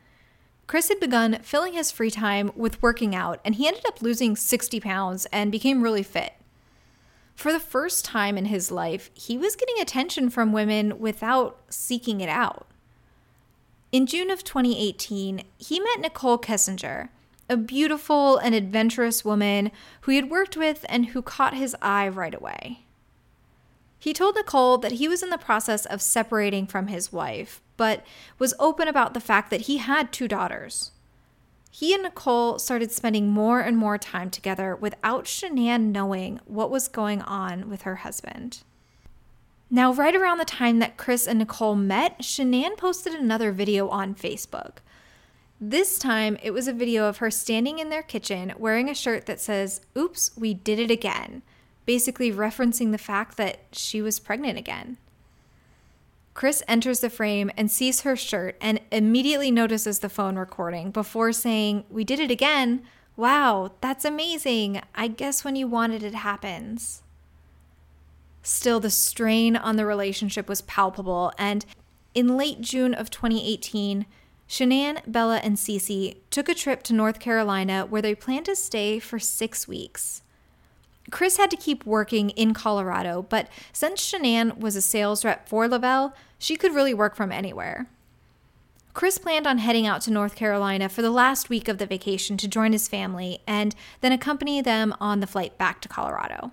Chris 0.67 0.89
had 0.89 0.99
begun 0.99 1.39
filling 1.41 1.73
his 1.73 1.91
free 1.91 2.11
time 2.11 2.51
with 2.55 2.81
working 2.81 3.15
out, 3.15 3.39
and 3.45 3.55
he 3.55 3.67
ended 3.67 3.85
up 3.85 4.01
losing 4.01 4.35
60 4.35 4.79
pounds 4.79 5.25
and 5.31 5.51
became 5.51 5.81
really 5.81 6.03
fit. 6.03 6.33
For 7.35 7.51
the 7.51 7.59
first 7.59 8.05
time 8.05 8.37
in 8.37 8.45
his 8.45 8.71
life, 8.71 9.09
he 9.13 9.37
was 9.37 9.55
getting 9.55 9.79
attention 9.79 10.29
from 10.29 10.53
women 10.53 10.99
without 10.99 11.59
seeking 11.69 12.21
it 12.21 12.29
out. 12.29 12.67
In 13.91 14.05
June 14.05 14.31
of 14.31 14.43
2018, 14.43 15.43
he 15.57 15.79
met 15.79 15.99
Nicole 15.99 16.39
Kessinger, 16.39 17.09
a 17.49 17.57
beautiful 17.57 18.37
and 18.37 18.55
adventurous 18.55 19.25
woman 19.25 19.71
who 20.01 20.11
he 20.11 20.17
had 20.17 20.29
worked 20.29 20.57
with 20.57 20.85
and 20.89 21.07
who 21.07 21.21
caught 21.21 21.53
his 21.53 21.75
eye 21.81 22.07
right 22.07 22.33
away. 22.33 22.85
He 23.99 24.13
told 24.13 24.35
Nicole 24.35 24.77
that 24.79 24.93
he 24.93 25.07
was 25.07 25.23
in 25.23 25.29
the 25.29 25.37
process 25.37 25.85
of 25.85 26.01
separating 26.01 26.67
from 26.67 26.87
his 26.87 27.13
wife, 27.13 27.61
but 27.77 28.05
was 28.37 28.53
open 28.59 28.87
about 28.87 29.13
the 29.13 29.21
fact 29.21 29.49
that 29.49 29.61
he 29.61 29.77
had 29.77 30.11
two 30.11 30.27
daughters. 30.27 30.91
He 31.71 31.93
and 31.93 32.03
Nicole 32.03 32.59
started 32.59 32.91
spending 32.91 33.29
more 33.29 33.59
and 33.59 33.77
more 33.77 33.97
time 33.97 34.29
together 34.29 34.75
without 34.75 35.25
Shanann 35.25 35.91
knowing 35.91 36.39
what 36.45 36.69
was 36.69 36.87
going 36.87 37.21
on 37.21 37.69
with 37.69 37.81
her 37.83 37.95
husband. 37.95 38.63
Now, 39.71 39.91
right 39.91 40.15
around 40.15 40.37
the 40.37 40.45
time 40.45 40.77
that 40.79 40.97
Chris 40.97 41.25
and 41.25 41.39
Nicole 41.39 41.75
met, 41.75 42.19
Shanann 42.19 42.77
posted 42.77 43.13
another 43.13 43.51
video 43.51 43.87
on 43.89 44.13
Facebook. 44.13 44.77
This 45.65 45.97
time, 45.97 46.37
it 46.43 46.51
was 46.51 46.67
a 46.67 46.73
video 46.73 47.05
of 47.05 47.17
her 47.17 47.31
standing 47.31 47.79
in 47.79 47.87
their 47.87 48.03
kitchen 48.03 48.51
wearing 48.57 48.89
a 48.89 48.93
shirt 48.93 49.27
that 49.27 49.39
says, 49.39 49.79
Oops, 49.97 50.31
we 50.35 50.53
did 50.53 50.77
it 50.77 50.91
again 50.91 51.41
basically 51.85 52.31
referencing 52.31 52.91
the 52.91 52.97
fact 52.97 53.37
that 53.37 53.59
she 53.71 54.01
was 54.01 54.19
pregnant 54.19 54.57
again. 54.57 54.97
Chris 56.33 56.63
enters 56.67 56.99
the 56.99 57.09
frame 57.09 57.51
and 57.55 57.69
sees 57.69 58.01
her 58.01 58.15
shirt 58.15 58.57
and 58.59 58.79
immediately 58.91 59.51
notices 59.51 59.99
the 59.99 60.09
phone 60.09 60.35
recording 60.35 60.91
before 60.91 61.31
saying, 61.31 61.85
We 61.89 62.03
did 62.03 62.19
it 62.19 62.31
again. 62.31 62.83
Wow, 63.15 63.71
that's 63.79 64.05
amazing. 64.05 64.81
I 64.95 65.07
guess 65.07 65.45
when 65.45 65.55
you 65.55 65.67
want 65.67 65.93
it, 65.93 66.03
it 66.03 66.15
happens. 66.15 67.03
Still, 68.41 68.79
the 68.79 68.89
strain 68.89 69.55
on 69.55 69.77
the 69.77 69.85
relationship 69.85 70.49
was 70.49 70.61
palpable, 70.63 71.31
and 71.37 71.65
in 72.13 72.35
late 72.35 72.59
June 72.59 72.93
of 72.93 73.09
2018, 73.09 74.05
Shanann, 74.53 75.01
Bella, 75.07 75.37
and 75.37 75.57
Cece 75.57 76.15
took 76.29 76.47
a 76.47 76.53
trip 76.53 76.83
to 76.83 76.93
North 76.93 77.19
Carolina 77.19 77.87
where 77.89 78.03
they 78.03 78.13
planned 78.13 78.45
to 78.45 78.55
stay 78.55 78.99
for 78.99 79.17
six 79.17 79.67
weeks. 79.67 80.21
Chris 81.09 81.37
had 81.37 81.49
to 81.49 81.57
keep 81.57 81.87
working 81.87 82.29
in 82.29 82.53
Colorado, 82.53 83.23
but 83.23 83.49
since 83.71 83.99
Shanann 83.99 84.59
was 84.59 84.75
a 84.75 84.81
sales 84.81 85.25
rep 85.25 85.49
for 85.49 85.67
Le-Vel, 85.67 86.13
she 86.37 86.55
could 86.55 86.75
really 86.75 86.93
work 86.93 87.15
from 87.15 87.31
anywhere. 87.31 87.87
Chris 88.93 89.17
planned 89.17 89.47
on 89.47 89.57
heading 89.57 89.87
out 89.87 90.01
to 90.01 90.11
North 90.11 90.35
Carolina 90.35 90.87
for 90.87 91.01
the 91.01 91.09
last 91.09 91.49
week 91.49 91.67
of 91.67 91.79
the 91.79 91.87
vacation 91.87 92.37
to 92.37 92.47
join 92.47 92.73
his 92.73 92.87
family 92.87 93.39
and 93.47 93.73
then 94.01 94.11
accompany 94.11 94.61
them 94.61 94.93
on 94.99 95.19
the 95.19 95.25
flight 95.25 95.57
back 95.57 95.81
to 95.81 95.89
Colorado. 95.89 96.51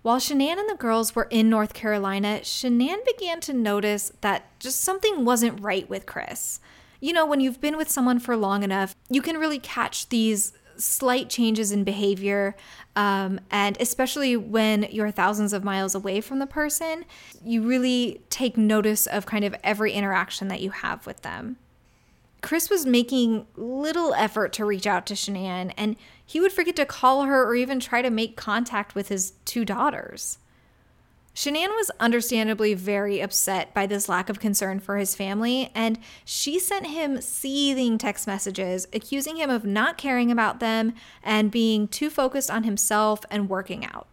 While 0.00 0.18
Shanann 0.18 0.58
and 0.58 0.70
the 0.70 0.76
girls 0.76 1.14
were 1.14 1.28
in 1.28 1.50
North 1.50 1.74
Carolina, 1.74 2.40
Shanann 2.42 3.04
began 3.04 3.40
to 3.40 3.52
notice 3.52 4.12
that 4.22 4.46
just 4.58 4.80
something 4.80 5.26
wasn't 5.26 5.60
right 5.60 5.86
with 5.90 6.06
Chris. 6.06 6.60
You 7.00 7.12
know, 7.12 7.26
when 7.26 7.40
you've 7.40 7.60
been 7.60 7.76
with 7.76 7.90
someone 7.90 8.18
for 8.18 8.36
long 8.36 8.62
enough, 8.62 8.94
you 9.08 9.22
can 9.22 9.38
really 9.38 9.58
catch 9.58 10.08
these 10.08 10.52
slight 10.76 11.28
changes 11.28 11.72
in 11.72 11.84
behavior, 11.84 12.56
um, 12.96 13.40
and 13.50 13.76
especially 13.80 14.36
when 14.36 14.84
you're 14.90 15.10
thousands 15.10 15.52
of 15.52 15.64
miles 15.64 15.94
away 15.94 16.20
from 16.20 16.38
the 16.38 16.46
person, 16.46 17.04
you 17.44 17.62
really 17.62 18.20
take 18.30 18.56
notice 18.56 19.06
of 19.06 19.26
kind 19.26 19.44
of 19.44 19.54
every 19.64 19.92
interaction 19.92 20.48
that 20.48 20.60
you 20.60 20.70
have 20.70 21.06
with 21.06 21.22
them. 21.22 21.56
Chris 22.40 22.70
was 22.70 22.86
making 22.86 23.46
little 23.56 24.14
effort 24.14 24.52
to 24.52 24.64
reach 24.64 24.86
out 24.86 25.06
to 25.06 25.14
Shanann, 25.14 25.72
and 25.76 25.96
he 26.24 26.40
would 26.40 26.52
forget 26.52 26.76
to 26.76 26.86
call 26.86 27.24
her 27.24 27.44
or 27.44 27.54
even 27.56 27.80
try 27.80 28.02
to 28.02 28.10
make 28.10 28.36
contact 28.36 28.94
with 28.94 29.08
his 29.08 29.32
two 29.44 29.64
daughters. 29.64 30.38
Shanann 31.38 31.68
was 31.76 31.92
understandably 32.00 32.74
very 32.74 33.20
upset 33.20 33.72
by 33.72 33.86
this 33.86 34.08
lack 34.08 34.28
of 34.28 34.40
concern 34.40 34.80
for 34.80 34.96
his 34.96 35.14
family, 35.14 35.70
and 35.72 35.96
she 36.24 36.58
sent 36.58 36.88
him 36.88 37.20
seething 37.20 37.96
text 37.96 38.26
messages 38.26 38.88
accusing 38.92 39.36
him 39.36 39.48
of 39.48 39.64
not 39.64 39.96
caring 39.96 40.32
about 40.32 40.58
them 40.58 40.94
and 41.22 41.52
being 41.52 41.86
too 41.86 42.10
focused 42.10 42.50
on 42.50 42.64
himself 42.64 43.20
and 43.30 43.48
working 43.48 43.84
out. 43.84 44.08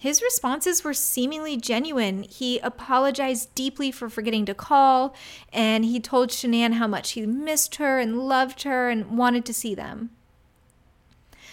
His 0.00 0.20
responses 0.20 0.82
were 0.82 0.92
seemingly 0.92 1.56
genuine. 1.56 2.24
He 2.24 2.58
apologized 2.58 3.54
deeply 3.54 3.92
for 3.92 4.08
forgetting 4.08 4.44
to 4.46 4.54
call, 4.54 5.14
and 5.52 5.84
he 5.84 6.00
told 6.00 6.30
Shanann 6.30 6.72
how 6.72 6.88
much 6.88 7.12
he 7.12 7.26
missed 7.26 7.76
her 7.76 8.00
and 8.00 8.26
loved 8.26 8.64
her 8.64 8.90
and 8.90 9.16
wanted 9.16 9.44
to 9.44 9.54
see 9.54 9.72
them. 9.72 10.10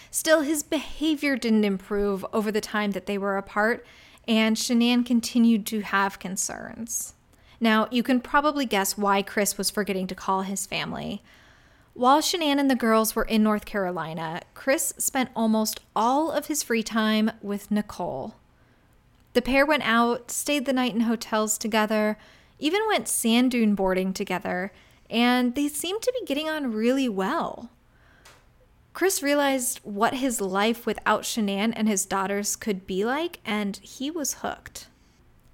Still, 0.09 0.41
his 0.41 0.63
behavior 0.63 1.35
didn't 1.35 1.65
improve 1.65 2.25
over 2.33 2.51
the 2.51 2.61
time 2.61 2.91
that 2.91 3.05
they 3.05 3.19
were 3.19 3.37
apart, 3.37 3.85
and 4.27 4.55
Shanann 4.55 5.05
continued 5.05 5.65
to 5.67 5.81
have 5.81 6.19
concerns. 6.19 7.13
Now, 7.59 7.87
you 7.91 8.03
can 8.03 8.19
probably 8.19 8.65
guess 8.65 8.97
why 8.97 9.21
Chris 9.21 9.57
was 9.57 9.69
forgetting 9.69 10.07
to 10.07 10.15
call 10.15 10.41
his 10.41 10.65
family. 10.65 11.23
While 11.93 12.19
Shanann 12.21 12.59
and 12.59 12.69
the 12.69 12.75
girls 12.75 13.15
were 13.15 13.23
in 13.23 13.41
North 13.41 13.65
Carolina, 13.65 14.41
Chris 14.53 14.93
spent 14.97 15.29
almost 15.35 15.79
all 15.95 16.29
of 16.29 16.47
his 16.47 16.61
free 16.61 16.83
time 16.83 17.31
with 17.41 17.71
Nicole. 17.71 18.35
The 19.33 19.41
pair 19.41 19.65
went 19.65 19.83
out, 19.83 20.31
stayed 20.31 20.65
the 20.65 20.73
night 20.73 20.93
in 20.93 21.01
hotels 21.01 21.57
together, 21.57 22.17
even 22.59 22.81
went 22.87 23.07
sand 23.07 23.51
dune 23.51 23.75
boarding 23.75 24.13
together, 24.13 24.71
and 25.09 25.55
they 25.55 25.67
seemed 25.67 26.01
to 26.01 26.13
be 26.19 26.25
getting 26.25 26.49
on 26.49 26.73
really 26.73 27.07
well. 27.07 27.69
Chris 28.95 29.21
realized 29.21 29.81
what 29.83 30.13
his 30.13 30.39
life 30.39 30.85
without 30.85 31.23
Shanann 31.23 31.73
and 31.75 31.85
his 31.85 32.05
daughters 32.05 32.55
could 32.55 32.87
be 32.87 33.03
like, 33.03 33.41
and 33.43 33.75
he 33.83 34.09
was 34.09 34.35
hooked. 34.35 34.87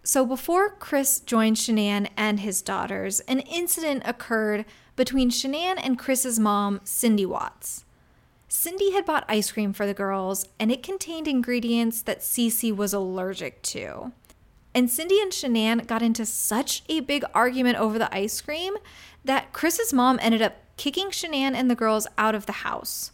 So, 0.04 0.28
before 0.28 0.70
Chris 0.70 1.20
joined 1.20 1.58
Shanann 1.58 2.10
and 2.16 2.42
his 2.42 2.62
daughters, 2.62 3.20
an 3.22 3.40
incident 3.40 4.04
occurred 4.06 4.66
between 4.96 5.32
Shanann 5.32 5.80
and 5.82 5.98
Chris's 5.98 6.38
mom, 6.38 6.82
Cindy 6.84 7.26
Watts. 7.26 7.84
Cindy 8.48 8.92
had 8.92 9.08
bought 9.08 9.26
ice 9.28 9.52
cream 9.52 9.74
for 9.74 9.88
the 9.88 9.96
girls, 9.96 10.48
and 10.60 10.72
it 10.72 10.84
contained 10.84 11.28
ingredients 11.28 12.04
that 12.04 12.20
Cece 12.20 12.76
was 12.76 12.94
allergic 12.94 13.64
to. 13.64 14.12
And 14.76 14.88
Cindy 14.88 15.20
and 15.20 15.32
Shanann 15.32 15.88
got 15.88 16.04
into 16.04 16.28
such 16.28 16.84
a 16.90 17.00
big 17.00 17.26
argument 17.34 17.80
over 17.80 17.98
the 17.98 18.14
ice 18.16 18.40
cream 18.40 18.76
that 19.26 19.52
Chris's 19.52 19.92
mom 19.92 20.20
ended 20.22 20.44
up 20.44 20.58
kicking 20.78 21.10
Shanann 21.10 21.56
and 21.56 21.72
the 21.72 21.76
girls 21.76 22.06
out 22.20 22.36
of 22.36 22.46
the 22.46 22.62
house. 22.62 23.12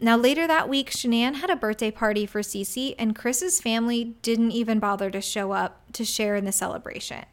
Now, 0.00 0.16
later 0.16 0.46
that 0.46 0.68
week, 0.68 0.90
Shanann 0.90 1.36
had 1.36 1.50
a 1.50 1.56
birthday 1.56 1.90
party 1.90 2.24
for 2.24 2.40
Cece, 2.40 2.94
and 2.98 3.16
Chris's 3.16 3.60
family 3.60 4.16
didn't 4.22 4.52
even 4.52 4.78
bother 4.78 5.10
to 5.10 5.20
show 5.20 5.50
up 5.50 5.80
to 5.94 6.04
share 6.04 6.36
in 6.36 6.44
the 6.44 6.52
celebration. 6.52 7.24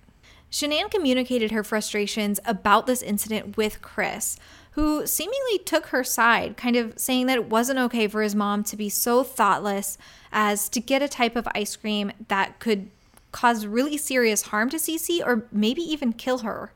Shanann 0.51 0.89
communicated 0.89 1.51
her 1.51 1.63
frustrations 1.63 2.39
about 2.45 2.87
this 2.87 3.03
incident 3.03 3.55
with 3.55 3.81
Chris, 3.81 4.37
who 4.71 5.05
seemingly 5.05 5.59
took 5.59 5.87
her 5.87 6.03
side, 6.03 6.57
kind 6.57 6.75
of 6.75 6.97
saying 6.97 7.27
that 7.27 7.37
it 7.37 7.49
wasn't 7.49 7.79
okay 7.79 8.07
for 8.07 8.21
his 8.21 8.33
mom 8.33 8.63
to 8.63 8.75
be 8.75 8.89
so 8.89 9.23
thoughtless 9.23 9.97
as 10.31 10.67
to 10.69 10.79
get 10.79 11.01
a 11.01 11.07
type 11.07 11.35
of 11.35 11.47
ice 11.53 11.75
cream 11.75 12.11
that 12.29 12.59
could 12.59 12.89
cause 13.31 13.65
really 13.65 13.97
serious 13.97 14.43
harm 14.43 14.69
to 14.69 14.77
Cece 14.77 15.25
or 15.25 15.45
maybe 15.51 15.81
even 15.81 16.13
kill 16.13 16.39
her. 16.39 16.71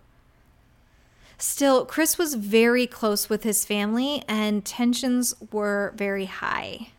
Still, 1.39 1.85
Chris 1.85 2.17
was 2.17 2.33
very 2.33 2.85
close 2.85 3.29
with 3.29 3.43
his 3.43 3.63
family 3.65 4.23
and 4.27 4.65
tensions 4.65 5.33
were 5.51 5.93
very 5.95 6.25
high. 6.25 6.89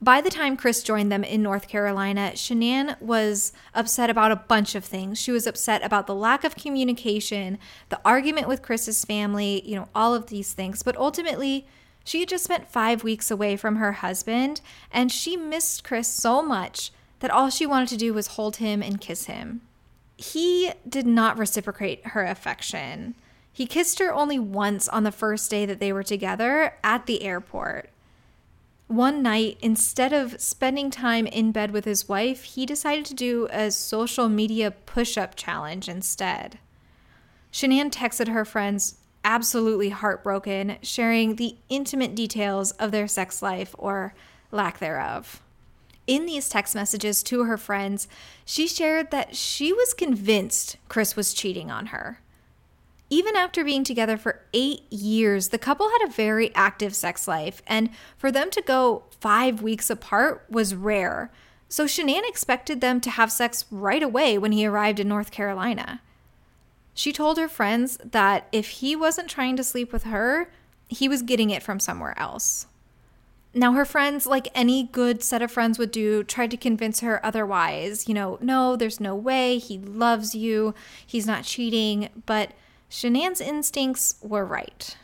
By 0.00 0.20
the 0.20 0.30
time 0.30 0.56
Chris 0.56 0.84
joined 0.84 1.10
them 1.10 1.24
in 1.24 1.42
North 1.42 1.66
Carolina, 1.66 2.30
Shanann 2.34 3.00
was 3.02 3.52
upset 3.74 4.08
about 4.08 4.30
a 4.30 4.36
bunch 4.36 4.76
of 4.76 4.84
things. 4.84 5.20
She 5.20 5.32
was 5.32 5.48
upset 5.48 5.84
about 5.84 6.06
the 6.06 6.14
lack 6.14 6.44
of 6.44 6.54
communication, 6.54 7.58
the 7.88 8.00
argument 8.04 8.46
with 8.46 8.62
Chris's 8.62 9.04
family, 9.04 9.68
you 9.68 9.74
know, 9.74 9.88
all 9.96 10.14
of 10.14 10.28
these 10.28 10.52
things. 10.52 10.84
But 10.84 10.96
ultimately, 10.96 11.66
she 12.04 12.20
had 12.20 12.28
just 12.28 12.44
spent 12.44 12.70
five 12.70 13.02
weeks 13.02 13.32
away 13.32 13.56
from 13.56 13.76
her 13.76 13.92
husband, 13.92 14.60
and 14.92 15.10
she 15.10 15.36
missed 15.36 15.82
Chris 15.82 16.06
so 16.06 16.40
much 16.40 16.92
that 17.18 17.32
all 17.32 17.50
she 17.50 17.66
wanted 17.66 17.88
to 17.88 17.96
do 17.96 18.14
was 18.14 18.28
hold 18.28 18.56
him 18.58 18.80
and 18.80 19.00
kiss 19.00 19.24
him. 19.24 19.62
He 20.16 20.70
did 20.88 21.06
not 21.08 21.36
reciprocate 21.36 22.06
her 22.08 22.24
affection. 22.24 23.16
He 23.58 23.66
kissed 23.66 23.98
her 23.98 24.14
only 24.14 24.38
once 24.38 24.88
on 24.88 25.02
the 25.02 25.10
first 25.10 25.50
day 25.50 25.66
that 25.66 25.80
they 25.80 25.92
were 25.92 26.04
together 26.04 26.74
at 26.84 27.06
the 27.06 27.24
airport. 27.24 27.90
One 28.86 29.20
night, 29.20 29.58
instead 29.60 30.12
of 30.12 30.40
spending 30.40 30.92
time 30.92 31.26
in 31.26 31.50
bed 31.50 31.72
with 31.72 31.84
his 31.84 32.08
wife, 32.08 32.44
he 32.44 32.64
decided 32.64 33.04
to 33.06 33.14
do 33.14 33.48
a 33.50 33.72
social 33.72 34.28
media 34.28 34.70
push 34.70 35.18
up 35.18 35.34
challenge 35.34 35.88
instead. 35.88 36.60
Shanann 37.52 37.90
texted 37.90 38.28
her 38.28 38.44
friends, 38.44 38.98
absolutely 39.24 39.88
heartbroken, 39.88 40.76
sharing 40.80 41.34
the 41.34 41.56
intimate 41.68 42.14
details 42.14 42.70
of 42.70 42.92
their 42.92 43.08
sex 43.08 43.42
life 43.42 43.74
or 43.76 44.14
lack 44.52 44.78
thereof. 44.78 45.42
In 46.06 46.26
these 46.26 46.48
text 46.48 46.76
messages 46.76 47.24
to 47.24 47.42
her 47.42 47.58
friends, 47.58 48.06
she 48.44 48.68
shared 48.68 49.10
that 49.10 49.34
she 49.34 49.72
was 49.72 49.94
convinced 49.94 50.76
Chris 50.86 51.16
was 51.16 51.34
cheating 51.34 51.72
on 51.72 51.86
her. 51.86 52.20
Even 53.10 53.36
after 53.36 53.64
being 53.64 53.84
together 53.84 54.16
for 54.16 54.42
eight 54.52 54.90
years, 54.92 55.48
the 55.48 55.58
couple 55.58 55.88
had 55.88 56.08
a 56.08 56.12
very 56.12 56.54
active 56.54 56.94
sex 56.94 57.26
life, 57.26 57.62
and 57.66 57.90
for 58.16 58.30
them 58.30 58.50
to 58.50 58.60
go 58.60 59.04
five 59.20 59.62
weeks 59.62 59.88
apart 59.88 60.44
was 60.50 60.74
rare. 60.74 61.30
So 61.68 61.84
Shanann 61.84 62.28
expected 62.28 62.80
them 62.80 63.00
to 63.00 63.10
have 63.10 63.32
sex 63.32 63.64
right 63.70 64.02
away 64.02 64.38
when 64.38 64.52
he 64.52 64.66
arrived 64.66 65.00
in 65.00 65.08
North 65.08 65.30
Carolina. 65.30 66.02
She 66.94 67.12
told 67.12 67.38
her 67.38 67.48
friends 67.48 67.98
that 68.04 68.48
if 68.52 68.68
he 68.68 68.96
wasn't 68.96 69.28
trying 69.28 69.56
to 69.56 69.64
sleep 69.64 69.92
with 69.92 70.04
her, 70.04 70.50
he 70.88 71.08
was 71.08 71.22
getting 71.22 71.50
it 71.50 71.62
from 71.62 71.78
somewhere 71.78 72.18
else. 72.18 72.66
Now, 73.54 73.72
her 73.72 73.84
friends, 73.84 74.26
like 74.26 74.48
any 74.54 74.84
good 74.84 75.22
set 75.22 75.42
of 75.42 75.50
friends 75.50 75.78
would 75.78 75.90
do, 75.90 76.22
tried 76.22 76.50
to 76.50 76.56
convince 76.56 77.00
her 77.00 77.24
otherwise. 77.24 78.08
You 78.08 78.14
know, 78.14 78.38
no, 78.40 78.76
there's 78.76 79.00
no 79.00 79.14
way. 79.14 79.58
He 79.58 79.78
loves 79.78 80.34
you. 80.34 80.74
He's 81.06 81.26
not 81.26 81.44
cheating. 81.44 82.08
But 82.26 82.52
Shanann's 82.90 83.40
instincts 83.40 84.16
were 84.22 84.44
right. 84.44 84.96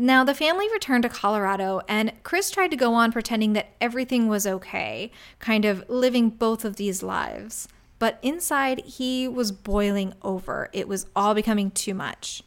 Now, 0.00 0.22
the 0.22 0.34
family 0.34 0.70
returned 0.72 1.02
to 1.02 1.08
Colorado, 1.08 1.80
and 1.88 2.12
Chris 2.22 2.50
tried 2.50 2.70
to 2.70 2.76
go 2.76 2.94
on 2.94 3.10
pretending 3.10 3.52
that 3.54 3.70
everything 3.80 4.28
was 4.28 4.46
okay, 4.46 5.10
kind 5.40 5.64
of 5.64 5.88
living 5.88 6.30
both 6.30 6.64
of 6.64 6.76
these 6.76 7.02
lives. 7.02 7.66
But 7.98 8.20
inside, 8.22 8.84
he 8.84 9.26
was 9.26 9.50
boiling 9.50 10.14
over. 10.22 10.70
It 10.72 10.86
was 10.86 11.06
all 11.16 11.34
becoming 11.34 11.72
too 11.72 11.94
much. 11.94 12.44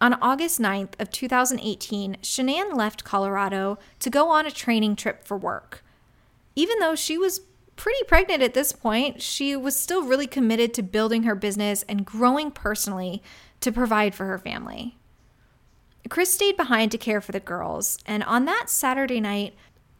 On 0.00 0.14
August 0.14 0.60
9th 0.60 1.00
of 1.00 1.12
2018, 1.12 2.16
Shanann 2.22 2.74
left 2.74 3.04
Colorado 3.04 3.78
to 4.00 4.10
go 4.10 4.30
on 4.30 4.44
a 4.44 4.50
training 4.50 4.96
trip 4.96 5.24
for 5.24 5.36
work. 5.36 5.84
Even 6.56 6.80
though 6.80 6.96
she 6.96 7.16
was 7.16 7.38
pretty 7.76 8.02
pregnant 8.04 8.42
at 8.42 8.54
this 8.54 8.72
point, 8.72 9.22
she 9.22 9.56
was 9.56 9.76
still 9.76 10.02
really 10.04 10.26
committed 10.26 10.74
to 10.74 10.82
building 10.82 11.24
her 11.24 11.34
business 11.34 11.84
and 11.88 12.06
growing 12.06 12.50
personally 12.50 13.22
to 13.60 13.72
provide 13.72 14.14
for 14.14 14.26
her 14.26 14.38
family. 14.38 14.96
Chris 16.08 16.34
stayed 16.34 16.56
behind 16.56 16.90
to 16.90 16.98
care 16.98 17.20
for 17.20 17.32
the 17.32 17.40
girls, 17.40 17.98
and 18.06 18.22
on 18.24 18.44
that 18.44 18.68
Saturday 18.68 19.20
night, 19.20 19.54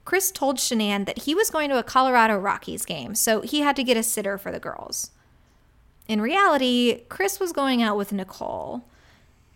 Chris 0.04 0.32
told 0.32 0.56
Shanann 0.56 1.06
that 1.06 1.22
he 1.22 1.34
was 1.34 1.50
going 1.50 1.70
to 1.70 1.78
a 1.78 1.84
Colorado 1.84 2.36
Rockies 2.36 2.84
game, 2.84 3.14
so 3.14 3.40
he 3.40 3.60
had 3.60 3.76
to 3.76 3.84
get 3.84 3.96
a 3.96 4.02
sitter 4.02 4.36
for 4.36 4.50
the 4.50 4.58
girls. 4.58 5.12
In 6.08 6.20
reality, 6.20 7.02
Chris 7.08 7.38
was 7.38 7.52
going 7.52 7.82
out 7.82 7.96
with 7.96 8.12
Nicole. 8.12 8.84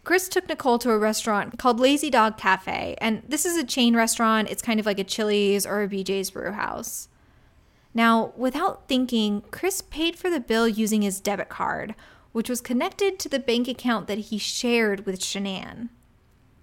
Chris 0.05 0.29
took 0.29 0.49
Nicole 0.49 0.79
to 0.79 0.93
a 0.93 0.99
restaurant 0.99 1.59
called 1.59 1.81
Lazy 1.81 2.11
Dog 2.11 2.39
Cafe, 2.39 2.97
and 3.01 3.23
this 3.29 3.45
is 3.45 3.57
a 3.57 3.65
chain 3.65 3.97
restaurant. 3.97 4.49
It's 4.49 4.63
kind 4.63 4.79
of 4.79 4.87
like 4.87 5.01
a 5.01 5.05
Chili's 5.05 5.67
or 5.67 5.83
a 5.83 5.89
BJ's 5.89 6.31
Brew 6.31 6.53
House. 6.53 7.09
Now, 7.97 8.35
without 8.37 8.89
thinking, 8.89 9.43
Chris 9.51 9.81
paid 9.81 10.17
for 10.17 10.29
the 10.29 10.39
bill 10.39 10.69
using 10.69 11.01
his 11.01 11.19
debit 11.19 11.49
card, 11.49 11.95
which 12.33 12.51
was 12.51 12.61
connected 12.61 13.19
to 13.19 13.29
the 13.31 13.39
bank 13.39 13.69
account 13.69 14.07
that 14.07 14.19
he 14.19 14.37
shared 14.37 15.07
with 15.07 15.19
Shanann. 15.19 15.89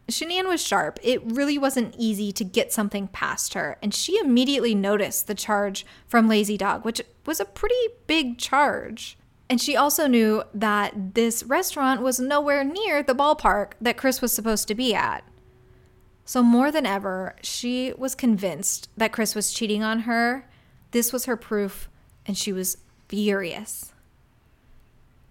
Shanann 0.08 0.48
was 0.48 0.62
sharp. 0.62 1.00
It 1.02 1.24
really 1.26 1.58
wasn't 1.58 1.96
easy 1.98 2.32
to 2.34 2.44
get 2.44 2.72
something 2.72 3.08
past 3.08 3.56
her, 3.56 3.80
and 3.82 3.96
she 3.96 4.20
immediately 4.20 4.76
noticed 4.76 5.26
the 5.26 5.34
charge 5.34 5.88
from 6.06 6.30
Lazy 6.30 6.56
Dog, 6.56 6.86
which 6.86 7.02
was 7.26 7.40
a 7.40 7.46
pretty 7.46 7.84
big 8.06 8.38
charge. 8.38 9.18
And 9.50 9.60
she 9.60 9.76
also 9.76 10.06
knew 10.06 10.44
that 10.54 11.16
this 11.16 11.42
restaurant 11.42 12.04
was 12.04 12.20
nowhere 12.20 12.64
near 12.64 13.02
the 13.02 13.16
ballpark 13.16 13.72
that 13.82 13.98
Chris 13.98 14.22
was 14.22 14.34
supposed 14.34 14.68
to 14.68 14.76
be 14.76 14.94
at. 14.94 15.24
So, 16.26 16.44
more 16.44 16.72
than 16.72 16.86
ever, 16.86 17.36
she 17.42 17.92
was 17.98 18.14
convinced 18.14 18.88
that 18.96 19.12
Chris 19.12 19.34
was 19.34 19.52
cheating 19.52 19.82
on 19.82 20.02
her 20.02 20.48
this 20.94 21.12
was 21.12 21.26
her 21.26 21.36
proof, 21.36 21.90
and 22.26 22.38
she 22.38 22.54
was 22.54 22.78
furious. 23.10 23.92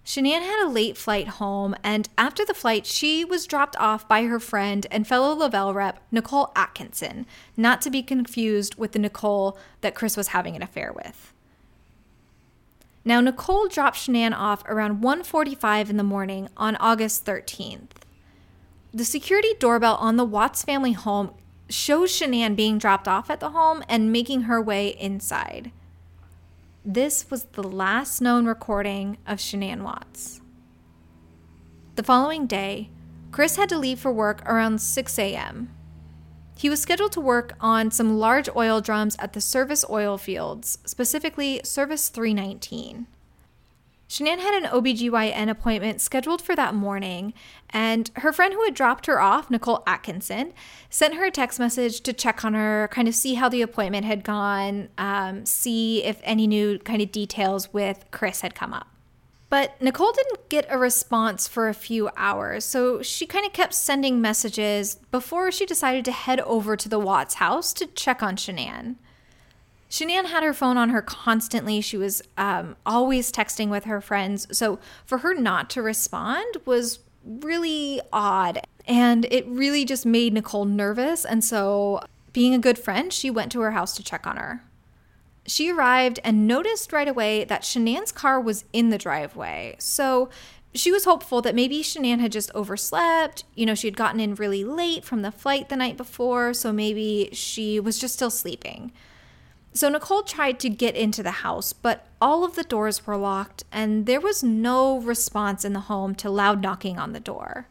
Shanann 0.05 0.43
had 0.43 0.67
a 0.67 0.69
late 0.69 0.97
flight 0.97 1.29
home, 1.29 1.77
and 1.85 2.09
after 2.19 2.45
the 2.45 2.55
flight, 2.55 2.87
she 2.87 3.25
was 3.25 3.47
dropped 3.47 3.77
off 3.77 4.09
by 4.09 4.25
her 4.25 4.41
friend 4.41 4.87
and 4.91 5.07
fellow 5.07 5.33
Le-Vel 5.35 5.73
rep, 5.73 6.03
Nicole 6.11 6.53
Atkinson, 6.57 7.25
not 7.57 7.81
to 7.83 7.91
be 7.91 8.03
confused 8.03 8.75
with 8.75 8.93
the 8.93 8.99
Nicole 8.99 9.57
that 9.81 9.95
Chris 9.95 10.17
was 10.17 10.29
having 10.29 10.57
an 10.57 10.63
affair 10.63 10.93
with. 10.93 11.33
Now, 13.05 13.21
Nicole 13.21 13.69
dropped 13.69 13.97
Shanann 13.97 14.37
off 14.37 14.65
around 14.67 15.03
1:45 15.03 15.91
in 15.91 15.97
the 15.97 16.03
morning 16.03 16.49
on 16.57 16.77
August 16.77 17.25
13th. 17.25 18.03
The 18.93 19.05
security 19.05 19.55
doorbell 19.59 19.97
on 19.97 20.17
the 20.17 20.25
Watts 20.25 20.65
family 20.65 20.93
home 20.93 21.33
shows 21.73 22.11
Shanann 22.11 22.57
being 22.57 22.79
dropped 22.79 23.09
off 23.09 23.31
at 23.31 23.41
the 23.41 23.51
home 23.51 23.83
and 23.89 24.13
making 24.13 24.43
her 24.43 24.61
way 24.61 24.89
inside. 24.89 25.73
This 26.85 27.31
was 27.31 27.45
the 27.45 27.63
last 27.63 28.21
known 28.21 28.47
recording 28.47 29.19
of 29.27 29.39
Shanann 29.39 29.83
Watts. 29.83 30.41
The 31.95 32.03
following 32.03 32.47
day, 32.47 32.91
Chris 33.31 33.57
had 33.57 33.69
to 33.69 33.79
leave 33.79 33.99
for 33.99 34.13
work 34.13 34.43
around 34.47 34.81
6 34.81 35.19
a.m. 35.19 35.71
He 36.57 36.69
was 36.69 36.81
scheduled 36.83 37.13
to 37.13 37.21
work 37.21 37.55
on 37.61 37.91
some 37.91 38.19
large 38.19 38.49
oil 38.55 38.81
drums 38.81 39.17
at 39.19 39.33
the 39.33 39.41
Cervi 39.41 39.89
oil 39.89 40.19
fields, 40.19 40.79
specifically 40.85 41.61
Cervi 41.65 42.11
319. 42.11 43.07
Shanann 44.13 44.41
had 44.41 44.63
an 44.63 44.69
OBGYN 44.69 45.49
appointment 45.49 46.03
scheduled 46.03 46.43
for 46.43 46.55
that 46.55 46.75
morning, 46.75 47.33
and 47.71 48.11
her 48.17 48.31
friend 48.31 48.53
who 48.53 48.63
had 48.63 48.75
dropped 48.75 49.07
her 49.07 49.19
off, 49.23 49.51
Nicole 49.51 49.83
Atkinson, 49.87 50.53
sent 50.91 51.15
her 51.15 51.25
a 51.25 51.31
text 51.31 51.59
message 51.59 52.03
to 52.03 52.13
check 52.13 52.45
on 52.45 52.53
her, 52.53 52.91
kind 52.93 53.09
of 53.09 53.15
see 53.15 53.37
how 53.37 53.49
the 53.49 53.63
appointment 53.63 54.05
had 54.05 54.23
gone, 54.23 54.91
um, 54.99 55.47
see 55.47 56.05
if 56.05 56.21
any 56.25 56.47
new 56.47 56.79
kind 56.81 57.01
of 57.01 57.11
details 57.11 57.73
with 57.73 58.05
Chris 58.11 58.43
had 58.43 58.55
come 58.55 58.75
up. 58.75 58.89
But 59.49 59.81
Nicole 59.81 60.13
didn't 60.13 60.51
get 60.51 60.67
a 60.69 60.77
response 60.77 61.49
for 61.49 61.71
a 61.71 61.75
few 61.75 62.11
hours, 62.15 62.67
so 62.67 63.01
she 63.01 63.25
kind 63.25 63.47
of 63.47 63.55
kept 63.55 63.73
sending 63.73 64.21
messages 64.21 64.97
before 65.11 65.51
she 65.51 65.65
decided 65.65 66.05
to 66.05 66.13
head 66.13 66.41
over 66.41 66.77
to 66.77 66.89
the 66.91 66.99
Watts 66.99 67.37
house 67.37 67.73
to 67.73 67.87
check 67.87 68.23
on 68.23 68.37
Shanann. 68.37 68.97
Shanann 69.93 70.25
had 70.25 70.43
her 70.43 70.55
phone 70.55 70.79
on 70.79 70.89
her 70.89 71.03
constantly. 71.03 71.83
She 71.83 71.99
was 71.99 72.23
um, 72.39 72.77
always 72.87 73.31
texting 73.31 73.69
with 73.69 73.85
her 73.85 74.01
friends. 74.01 74.47
So 74.51 74.79
for 75.05 75.19
her 75.19 75.35
not 75.35 75.69
to 75.71 75.83
respond 75.83 76.57
was 76.65 77.01
really 77.23 78.01
odd. 78.11 78.63
And 78.89 79.27
it 79.27 79.47
really 79.47 79.85
just 79.85 80.07
made 80.07 80.33
Nicole 80.33 80.65
nervous. 80.65 81.27
And 81.27 81.45
so, 81.45 82.01
being 82.33 82.55
a 82.55 82.59
good 82.59 82.79
friend, 82.79 83.13
she 83.13 83.31
went 83.31 83.53
to 83.53 83.61
her 83.61 83.73
house 83.73 83.95
to 83.97 84.03
check 84.03 84.27
on 84.27 84.39
her. 84.39 84.65
She 85.47 85.71
arrived 85.71 86.19
and 86.25 86.49
noticed 86.49 86.91
right 86.91 87.07
away 87.07 87.45
that 87.45 87.63
Shanann's 87.63 88.13
car 88.13 88.41
was 88.41 88.65
in 88.73 88.89
the 88.89 88.99
driveway. 88.99 89.77
So, 89.79 90.31
she 90.75 90.91
was 90.91 91.05
hopeful 91.05 91.43
that 91.43 91.55
maybe 91.55 91.83
Shanann 91.83 92.21
had 92.21 92.33
just 92.33 92.51
overslept. 92.55 93.45
You 93.55 93.67
know, 93.67 93.75
she 93.75 93.87
had 93.87 93.97
gotten 93.97 94.21
in 94.21 94.37
really 94.37 94.65
late 94.65 95.05
from 95.05 95.21
the 95.21 95.31
flight 95.31 95.69
the 95.69 95.77
night 95.77 95.99
before. 95.99 96.55
So 96.55 96.73
maybe 96.73 97.29
she 97.35 97.79
was 97.79 97.99
just 97.99 98.15
still 98.15 98.31
sleeping. 98.31 98.91
So 99.75 99.89
Nicole 99.89 100.23
tried 100.23 100.61
to 100.61 100.69
get 100.69 100.95
into 100.95 101.23
the 101.23 101.31
house, 101.31 101.73
but 101.73 102.07
all 102.21 102.45
of 102.45 102.57
the 102.57 102.63
doors 102.63 103.07
were 103.07 103.17
locked 103.17 103.65
and 103.73 104.05
there 104.05 104.21
was 104.21 104.43
no 104.43 105.01
response 105.01 105.65
in 105.65 105.73
the 105.73 105.81
home 105.81 106.15
to 106.17 106.31
loud 106.31 106.61
knocking 106.61 106.99
on 106.99 107.13
the 107.13 107.21
door. 107.21 107.69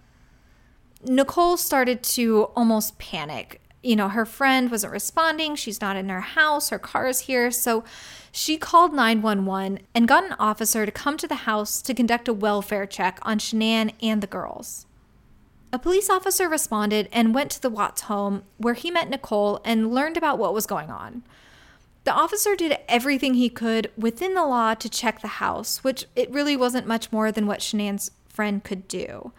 Nicole 1.03 1.57
started 1.57 2.03
to 2.03 2.43
almost 2.55 2.97
panic. 2.97 3.61
You 3.83 3.95
know, 3.95 4.09
her 4.09 4.25
friend 4.25 4.69
wasn't 4.69 4.93
responding. 4.93 5.55
She's 5.55 5.81
not 5.81 5.95
in 5.95 6.09
her 6.09 6.21
house. 6.21 6.69
Her 6.69 6.79
car 6.79 7.07
is 7.07 7.21
here. 7.21 7.49
So 7.49 7.83
she 8.31 8.57
called 8.57 8.93
911 8.93 9.79
and 9.93 10.07
got 10.07 10.23
an 10.23 10.35
officer 10.39 10.85
to 10.85 10.91
come 10.91 11.17
to 11.17 11.27
the 11.27 11.35
house 11.35 11.81
to 11.83 11.93
conduct 11.93 12.27
a 12.27 12.33
welfare 12.33 12.85
check 12.85 13.19
on 13.23 13.39
Shanann 13.39 13.93
and 14.01 14.21
the 14.21 14.27
girls. 14.27 14.85
A 15.73 15.79
police 15.79 16.09
officer 16.09 16.49
responded 16.49 17.09
and 17.11 17.33
went 17.33 17.51
to 17.51 17.61
the 17.61 17.69
Watts 17.69 18.01
home 18.01 18.43
where 18.57 18.73
he 18.73 18.91
met 18.91 19.09
Nicole 19.09 19.61
and 19.63 19.93
learned 19.93 20.17
about 20.17 20.37
what 20.37 20.53
was 20.53 20.65
going 20.65 20.89
on. 20.89 21.23
The 22.03 22.13
officer 22.13 22.55
did 22.55 22.79
everything 22.87 23.35
he 23.35 23.49
could 23.49 23.91
within 23.95 24.33
the 24.33 24.45
law 24.45 24.73
to 24.73 24.89
check 24.89 25.21
the 25.21 25.27
house, 25.27 25.83
which 25.83 26.05
it 26.15 26.31
really 26.31 26.57
wasn't 26.57 26.87
much 26.87 27.11
more 27.11 27.31
than 27.31 27.45
what 27.45 27.59
Shanann's 27.59 28.11
friend 28.27 28.63
could 28.63 28.87
do. 28.87 29.31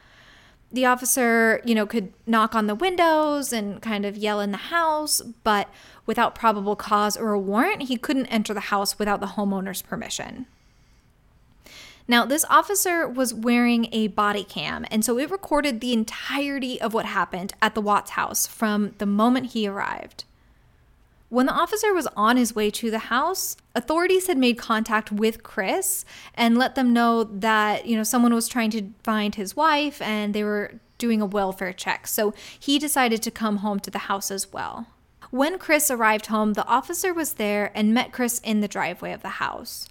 The 0.70 0.86
officer, 0.86 1.60
you 1.64 1.74
know, 1.74 1.86
could 1.86 2.12
knock 2.26 2.54
on 2.54 2.66
the 2.66 2.74
windows 2.74 3.52
and 3.52 3.82
kind 3.82 4.06
of 4.06 4.16
yell 4.16 4.40
in 4.40 4.52
the 4.52 4.56
house, 4.56 5.20
but 5.42 5.68
without 6.06 6.34
probable 6.34 6.76
cause 6.76 7.16
or 7.16 7.32
a 7.32 7.38
warrant, 7.38 7.82
he 7.82 7.96
couldn't 7.96 8.26
enter 8.26 8.54
the 8.54 8.60
house 8.60 8.98
without 8.98 9.20
the 9.20 9.28
homeowner's 9.28 9.82
permission. 9.82 10.46
Now, 12.08 12.24
this 12.24 12.44
officer 12.48 13.06
was 13.08 13.34
wearing 13.34 13.88
a 13.92 14.08
body 14.08 14.44
cam, 14.44 14.86
and 14.90 15.04
so 15.04 15.18
it 15.18 15.30
recorded 15.30 15.80
the 15.80 15.92
entirety 15.92 16.80
of 16.80 16.94
what 16.94 17.06
happened 17.06 17.52
at 17.60 17.74
the 17.74 17.80
Watts 17.80 18.12
house 18.12 18.46
from 18.46 18.94
the 18.98 19.06
moment 19.06 19.52
he 19.52 19.68
arrived. 19.68 20.24
When 21.32 21.46
the 21.46 21.54
officer 21.54 21.94
was 21.94 22.06
on 22.14 22.36
his 22.36 22.54
way 22.54 22.70
to 22.72 22.90
the 22.90 22.98
house, 22.98 23.56
authorities 23.74 24.26
had 24.26 24.36
made 24.36 24.58
contact 24.58 25.10
with 25.10 25.42
Chris 25.42 26.04
and 26.34 26.58
let 26.58 26.74
them 26.74 26.92
know 26.92 27.24
that, 27.24 27.86
you 27.86 27.96
know, 27.96 28.02
someone 28.02 28.34
was 28.34 28.48
trying 28.48 28.68
to 28.72 28.90
find 29.02 29.34
his 29.34 29.56
wife 29.56 30.02
and 30.02 30.34
they 30.34 30.44
were 30.44 30.74
doing 30.98 31.22
a 31.22 31.26
welfare 31.26 31.72
check. 31.72 32.06
So 32.06 32.34
he 32.60 32.78
decided 32.78 33.22
to 33.22 33.30
come 33.30 33.56
home 33.56 33.80
to 33.80 33.90
the 33.90 34.00
house 34.10 34.30
as 34.30 34.52
well. 34.52 34.88
When 35.30 35.58
Chris 35.58 35.90
arrived 35.90 36.26
home, 36.26 36.52
the 36.52 36.66
officer 36.66 37.14
was 37.14 37.32
there 37.32 37.72
and 37.74 37.94
met 37.94 38.12
Chris 38.12 38.38
in 38.40 38.60
the 38.60 38.68
driveway 38.68 39.12
of 39.12 39.22
the 39.22 39.40
house. 39.40 39.88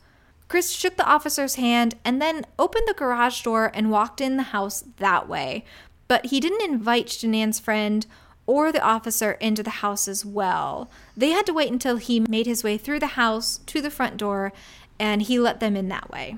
Chris 0.47 0.69
shook 0.69 0.95
the 0.95 1.09
officer's 1.09 1.55
hand 1.55 1.95
and 2.05 2.21
then 2.21 2.45
opened 2.59 2.87
the 2.87 2.93
garage 2.93 3.41
door 3.41 3.71
and 3.73 3.89
walked 3.89 4.21
in 4.21 4.37
the 4.37 4.43
house 4.43 4.83
that 4.97 5.27
way. 5.27 5.65
But 6.07 6.27
he 6.27 6.39
didn't 6.39 6.69
invite 6.69 7.07
Shanann's 7.07 7.59
friend 7.59 8.05
or 8.51 8.69
the 8.69 8.83
officer 8.83 9.31
into 9.39 9.63
the 9.63 9.79
house 9.79 10.09
as 10.09 10.25
well. 10.25 10.91
They 11.15 11.29
had 11.29 11.45
to 11.45 11.53
wait 11.53 11.71
until 11.71 11.95
he 11.95 12.19
made 12.19 12.45
his 12.45 12.65
way 12.65 12.77
through 12.77 12.99
the 12.99 13.15
house 13.15 13.61
to 13.67 13.79
the 13.79 13.89
front 13.89 14.17
door 14.17 14.51
and 14.99 15.21
he 15.21 15.39
let 15.39 15.61
them 15.61 15.77
in 15.77 15.87
that 15.87 16.11
way. 16.11 16.37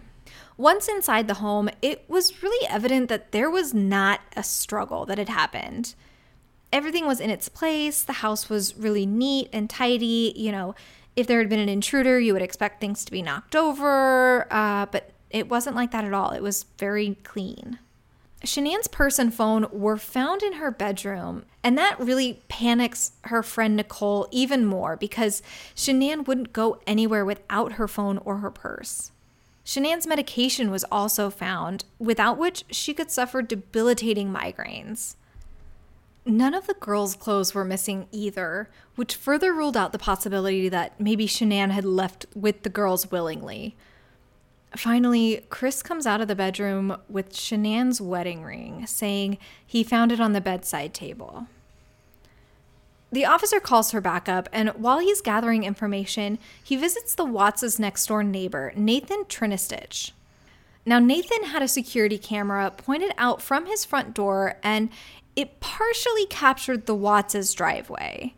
Once 0.56 0.88
inside 0.88 1.28
the 1.28 1.41
home, 1.45 1.71
it 1.82 2.08
was 2.08 2.43
really 2.43 2.67
evident 2.69 3.10
that 3.10 3.32
there 3.32 3.49
was 3.49 3.73
not 3.73 4.21
a 4.38 4.43
struggle 4.43 5.08
that 5.08 5.17
had 5.17 5.28
happened. 5.28 5.95
Everything 6.71 7.08
was 7.08 7.19
in 7.19 7.32
its 7.32 7.49
place. 7.49 8.04
The 8.04 8.21
house 8.21 8.47
was 8.47 8.78
really 8.78 9.08
neat 9.08 9.49
and 9.52 9.67
tidy. 9.67 10.34
You 10.36 10.52
know, 10.52 10.76
if 11.15 11.26
there 11.26 11.39
had 11.39 11.49
been 11.49 11.60
an 11.60 11.67
intruder, 11.67 12.19
you 12.19 12.32
would 12.34 12.43
expect 12.43 12.80
things 12.80 13.04
to 13.06 13.12
be 13.12 13.23
knocked 13.23 13.56
over, 13.56 14.45
uh, 14.54 14.86
but 14.86 15.13
it 15.32 15.49
wasn't 15.49 15.76
like 15.76 15.89
that 15.89 16.06
at 16.06 16.13
all. 16.13 16.30
It 16.30 16.43
was 16.43 16.67
very 16.78 17.17
clean. 17.23 17.80
Shanann's 18.43 18.89
purse 18.89 19.19
and 19.19 19.34
phone 19.34 19.67
were 19.71 19.97
found 19.97 20.43
in 20.43 20.53
her 20.53 20.69
bedroom, 20.69 21.45
and 21.63 21.77
that 21.77 21.99
really 21.99 22.43
panics 22.49 23.13
her 23.25 23.41
friend 23.41 23.77
Nicole 23.77 24.27
even 24.32 24.65
more 24.65 24.97
because 24.97 25.41
Shanann 25.75 26.27
wouldn't 26.27 26.51
go 26.51 26.82
anywhere 26.86 27.23
without 27.23 27.73
her 27.73 27.88
phone 27.88 28.17
or 28.19 28.38
her 28.38 28.51
purse. 28.51 29.12
Shanann's 29.65 30.06
medication 30.06 30.69
was 30.69 30.84
also 30.91 31.29
found, 31.29 31.86
without 31.99 32.38
which 32.38 32.65
she 32.69 32.93
could 32.93 33.10
suffer 33.10 33.41
debilitating 33.41 34.32
migraines. 34.32 35.15
None 36.25 36.53
of 36.53 36.67
the 36.67 36.73
girls' 36.73 37.15
clothes 37.15 37.53
were 37.53 37.63
missing 37.63 38.08
either, 38.12 38.69
which 38.95 39.15
further 39.15 39.53
ruled 39.53 39.77
out 39.77 39.93
the 39.93 39.99
possibility 39.99 40.67
that 40.67 40.99
maybe 40.99 41.27
Shanann 41.27 41.71
had 41.71 41.86
left 41.86 42.25
with 42.36 42.63
the 42.63 42.69
girls 42.69 43.10
willingly. 43.10 43.77
Finally, 44.75 45.45
Chris 45.49 45.83
comes 45.83 46.07
out 46.07 46.21
of 46.21 46.27
the 46.27 46.36
bedroom 46.36 46.97
with 47.07 47.33
Shanann's 47.33 48.01
wedding 48.01 48.43
ring, 48.43 48.88
saying 48.88 49.38
he 49.65 49.83
found 49.83 50.12
it 50.12 50.19
on 50.19 50.33
the 50.33 50.41
bedside 50.41 50.93
table. 50.93 51.47
The 53.12 53.25
officer 53.25 53.59
calls 53.59 53.91
her 53.91 54.01
back 54.01 54.27
up, 54.27 54.49
and 54.51 54.69
while 54.69 54.97
he's 54.97 55.21
gathering 55.21 55.63
information, 55.63 56.39
he 56.63 56.75
visits 56.75 57.13
the 57.13 57.25
Watts' 57.25 57.77
next 57.77 58.07
door 58.07 58.23
neighbor, 58.23 58.73
Nathan 58.75 59.25
Trinastich. 59.25 60.12
Now, 60.83 60.97
Nathan 60.97 61.43
had 61.43 61.62
a 61.62 61.67
security 61.67 62.17
camera 62.17 62.71
pointed 62.75 63.13
out 63.17 63.41
from 63.41 63.67
his 63.67 63.86
front 63.86 64.15
door, 64.15 64.57
and 64.63 64.89
it 65.36 65.59
partially 65.59 66.25
captured 66.25 66.88
the 66.88 66.95
Watts' 66.95 67.53
driveway. 67.53 68.33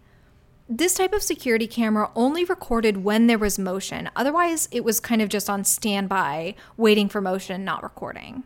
This 0.68 0.96
type 0.96 1.14
of 1.14 1.22
security 1.22 1.68
camera 1.68 2.10
only 2.16 2.44
recorded 2.44 3.04
when 3.04 3.28
there 3.28 3.38
was 3.38 3.60
motion. 3.60 4.10
Otherwise, 4.16 4.68
it 4.72 4.84
was 4.84 5.00
kind 5.00 5.22
of 5.22 5.30
just 5.30 5.48
on 5.48 5.64
standby, 5.64 6.56
waiting 6.76 7.08
for 7.08 7.22
motion, 7.22 7.64
not 7.64 7.84
recording. 7.84 8.44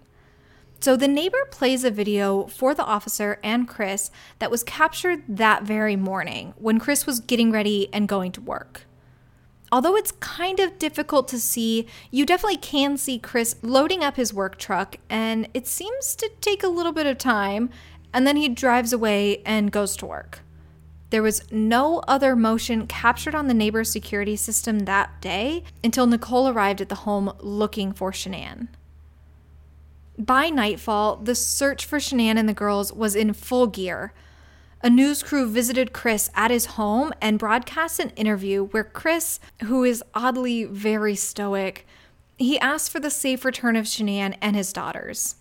So 0.82 0.98
the 0.98 1.08
neighbor 1.08 1.48
plays 1.50 1.86
a 1.86 1.92
video 1.92 2.48
for 2.48 2.74
the 2.74 2.84
officer 2.84 3.40
and 3.42 3.70
Chris 3.70 4.12
that 4.40 4.52
was 4.52 4.64
captured 4.64 5.24
that 5.30 5.64
very 5.64 5.96
morning 5.96 6.54
when 6.58 6.78
Chris 6.78 7.06
was 7.06 7.22
getting 7.22 7.52
ready 7.52 7.88
and 7.94 8.08
going 8.08 8.34
to 8.34 8.42
work. 8.42 8.86
Although 9.72 9.96
it's 9.96 10.12
kind 10.12 10.60
of 10.60 10.78
difficult 10.78 11.30
to 11.30 11.40
see, 11.40 11.88
you 12.12 12.26
definitely 12.26 12.58
can 12.58 12.98
see 12.98 13.18
Chris 13.18 13.56
loading 13.62 14.04
up 14.04 14.18
his 14.18 14.34
work 14.34 14.58
truck, 14.58 14.98
and 15.10 15.48
it 15.54 15.68
seems 15.68 16.16
to 16.18 16.30
take 16.42 16.64
a 16.64 16.70
little 16.70 16.92
bit 16.92 17.06
of 17.06 17.18
time, 17.18 17.70
and 18.14 18.28
then 18.28 18.36
he 18.36 18.50
drives 18.50 18.92
away 18.92 19.42
and 19.46 19.72
goes 19.72 19.96
to 19.98 20.06
work. 20.06 20.42
There 21.10 21.24
was 21.24 21.50
no 21.52 22.00
other 22.08 22.36
motion 22.36 22.86
captured 22.86 23.34
on 23.34 23.48
the 23.48 23.54
neighbor's 23.54 23.92
security 23.92 24.36
system 24.36 24.80
that 24.80 25.22
day 25.22 25.64
until 25.84 26.06
Nicole 26.06 26.48
arrived 26.48 26.82
at 26.82 26.90
the 26.90 26.96
home 26.96 27.34
looking 27.40 27.94
for 27.94 28.12
Shanann. 28.12 28.68
By 30.18 30.50
nightfall, 30.50 31.16
the 31.16 31.34
search 31.34 31.86
for 31.86 31.98
Shanann 31.98 32.38
and 32.38 32.48
the 32.48 32.54
girls 32.54 32.94
was 32.94 33.16
in 33.16 33.34
full 33.34 33.68
gear. 33.68 34.14
A 34.82 34.90
news 34.90 35.24
crew 35.24 35.50
visited 35.50 35.94
Chris 35.94 36.30
at 36.36 36.52
his 36.52 36.66
home 36.66 37.12
and 37.22 37.40
broadcast 37.40 38.00
an 38.00 38.12
interview 38.12 38.66
where 38.66 38.84
Chris, 38.84 39.40
who 39.64 39.84
is 39.84 40.04
oddly 40.14 40.66
very 40.66 41.16
stoic, 41.16 41.88
he 42.38 42.60
asked 42.60 42.92
for 42.92 43.00
the 43.00 43.10
safe 43.10 43.44
return 43.44 43.76
of 43.76 43.86
Shanann 43.86 44.38
and 44.42 44.56
his 44.56 44.72
daughters. 44.72 45.36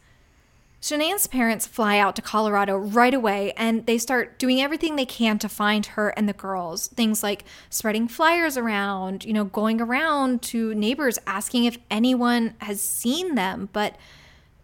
Shanann's 0.80 1.26
parents 1.26 1.66
fly 1.66 1.98
out 1.98 2.14
to 2.16 2.22
Colorado 2.22 2.76
right 2.76 3.12
away 3.12 3.52
and 3.56 3.84
they 3.86 3.98
start 3.98 4.38
doing 4.38 4.60
everything 4.60 4.94
they 4.94 5.04
can 5.04 5.38
to 5.40 5.48
find 5.48 5.84
her 5.86 6.10
and 6.10 6.28
the 6.28 6.32
girls. 6.32 6.86
Things 6.88 7.22
like 7.22 7.44
spreading 7.68 8.06
flyers 8.06 8.56
around, 8.56 9.24
you 9.24 9.32
know, 9.32 9.44
going 9.44 9.80
around 9.80 10.40
to 10.42 10.74
neighbors 10.74 11.18
asking 11.26 11.64
if 11.64 11.78
anyone 11.90 12.54
has 12.60 12.80
seen 12.80 13.34
them, 13.34 13.68
but 13.72 13.96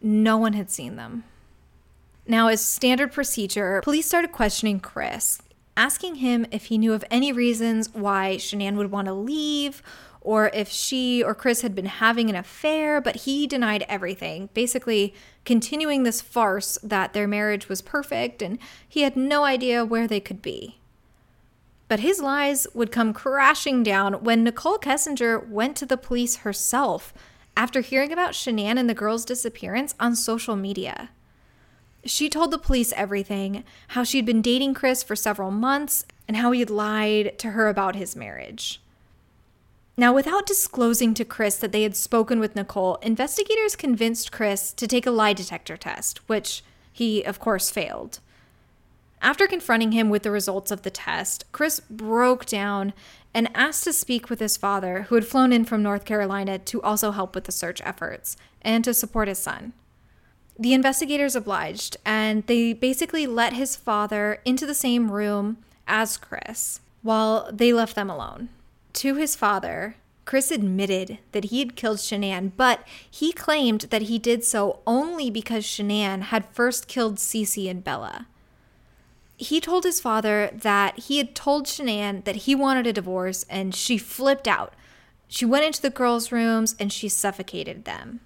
no 0.00 0.38
one 0.38 0.52
had 0.52 0.70
seen 0.70 0.94
them. 0.94 1.24
Now, 2.26 2.48
as 2.48 2.64
standard 2.64 3.12
procedure, 3.12 3.80
police 3.82 4.06
started 4.06 4.32
questioning 4.32 4.80
Chris, 4.80 5.42
asking 5.76 6.16
him 6.16 6.46
if 6.50 6.66
he 6.66 6.78
knew 6.78 6.94
of 6.94 7.04
any 7.10 7.32
reasons 7.32 7.92
why 7.92 8.36
Shanann 8.36 8.76
would 8.76 8.90
want 8.90 9.06
to 9.06 9.12
leave 9.12 9.82
or 10.24 10.50
if 10.54 10.70
she 10.70 11.22
or 11.22 11.34
Chris 11.34 11.60
had 11.60 11.74
been 11.74 11.86
having 11.86 12.30
an 12.30 12.34
affair, 12.34 13.00
but 13.00 13.16
he 13.16 13.46
denied 13.46 13.84
everything, 13.88 14.48
basically 14.54 15.14
continuing 15.44 16.02
this 16.02 16.22
farce 16.22 16.78
that 16.82 17.12
their 17.12 17.28
marriage 17.28 17.68
was 17.68 17.82
perfect 17.82 18.40
and 18.40 18.58
he 18.88 19.02
had 19.02 19.16
no 19.16 19.44
idea 19.44 19.84
where 19.84 20.08
they 20.08 20.20
could 20.20 20.40
be. 20.40 20.78
But 21.88 22.00
his 22.00 22.20
lies 22.20 22.66
would 22.72 22.90
come 22.90 23.12
crashing 23.12 23.82
down 23.82 24.24
when 24.24 24.42
Nicole 24.42 24.78
Kessinger 24.78 25.46
went 25.46 25.76
to 25.76 25.86
the 25.86 25.98
police 25.98 26.36
herself 26.36 27.12
after 27.54 27.82
hearing 27.82 28.10
about 28.10 28.32
Shanann 28.32 28.78
and 28.78 28.88
the 28.88 28.94
girl's 28.94 29.26
disappearance 29.26 29.94
on 30.00 30.16
social 30.16 30.56
media. 30.56 31.10
She 32.06 32.30
told 32.30 32.50
the 32.50 32.58
police 32.58 32.92
everything 32.96 33.62
how 33.88 34.04
she'd 34.04 34.26
been 34.26 34.42
dating 34.42 34.72
Chris 34.74 35.02
for 35.02 35.14
several 35.14 35.50
months 35.50 36.06
and 36.26 36.38
how 36.38 36.52
he'd 36.52 36.70
lied 36.70 37.38
to 37.38 37.50
her 37.50 37.68
about 37.68 37.94
his 37.94 38.16
marriage. 38.16 38.80
Now, 39.96 40.12
without 40.12 40.46
disclosing 40.46 41.14
to 41.14 41.24
Chris 41.24 41.56
that 41.56 41.70
they 41.70 41.84
had 41.84 41.96
spoken 41.96 42.40
with 42.40 42.56
Nicole, 42.56 42.96
investigators 42.96 43.76
convinced 43.76 44.32
Chris 44.32 44.72
to 44.72 44.88
take 44.88 45.06
a 45.06 45.12
lie 45.12 45.32
detector 45.32 45.76
test, 45.76 46.28
which 46.28 46.64
he, 46.92 47.22
of 47.22 47.38
course, 47.38 47.70
failed. 47.70 48.18
After 49.22 49.46
confronting 49.46 49.92
him 49.92 50.10
with 50.10 50.24
the 50.24 50.30
results 50.30 50.70
of 50.70 50.82
the 50.82 50.90
test, 50.90 51.44
Chris 51.52 51.80
broke 51.80 52.44
down 52.44 52.92
and 53.32 53.48
asked 53.54 53.84
to 53.84 53.92
speak 53.92 54.28
with 54.28 54.40
his 54.40 54.56
father, 54.56 55.02
who 55.02 55.14
had 55.14 55.26
flown 55.26 55.52
in 55.52 55.64
from 55.64 55.82
North 55.82 56.04
Carolina 56.04 56.58
to 56.58 56.82
also 56.82 57.12
help 57.12 57.34
with 57.34 57.44
the 57.44 57.52
search 57.52 57.80
efforts 57.84 58.36
and 58.62 58.84
to 58.84 58.92
support 58.92 59.28
his 59.28 59.38
son. 59.38 59.72
The 60.58 60.74
investigators 60.74 61.34
obliged, 61.34 61.96
and 62.04 62.46
they 62.46 62.72
basically 62.72 63.26
let 63.26 63.52
his 63.52 63.76
father 63.76 64.40
into 64.44 64.66
the 64.66 64.74
same 64.74 65.10
room 65.10 65.58
as 65.86 66.16
Chris 66.16 66.80
while 67.02 67.50
they 67.52 67.72
left 67.72 67.94
them 67.94 68.10
alone. 68.10 68.50
To 68.94 69.16
his 69.16 69.36
father, 69.36 69.96
Chris 70.24 70.50
admitted 70.50 71.18
that 71.32 71.46
he 71.46 71.58
had 71.58 71.76
killed 71.76 71.98
Shanann, 71.98 72.52
but 72.56 72.86
he 73.10 73.32
claimed 73.32 73.82
that 73.90 74.02
he 74.02 74.18
did 74.18 74.44
so 74.44 74.80
only 74.86 75.30
because 75.30 75.64
Shanann 75.64 76.22
had 76.22 76.46
first 76.46 76.88
killed 76.88 77.16
Cece 77.16 77.68
and 77.68 77.84
Bella. 77.84 78.26
He 79.36 79.60
told 79.60 79.84
his 79.84 80.00
father 80.00 80.50
that 80.52 80.98
he 81.00 81.18
had 81.18 81.34
told 81.34 81.66
Shanann 81.66 82.24
that 82.24 82.36
he 82.36 82.54
wanted 82.54 82.86
a 82.86 82.92
divorce 82.92 83.44
and 83.50 83.74
she 83.74 83.98
flipped 83.98 84.46
out. 84.46 84.72
She 85.26 85.44
went 85.44 85.64
into 85.64 85.82
the 85.82 85.90
girls' 85.90 86.30
rooms 86.30 86.76
and 86.78 86.92
she 86.92 87.08
suffocated 87.08 87.84
them. 87.84 88.20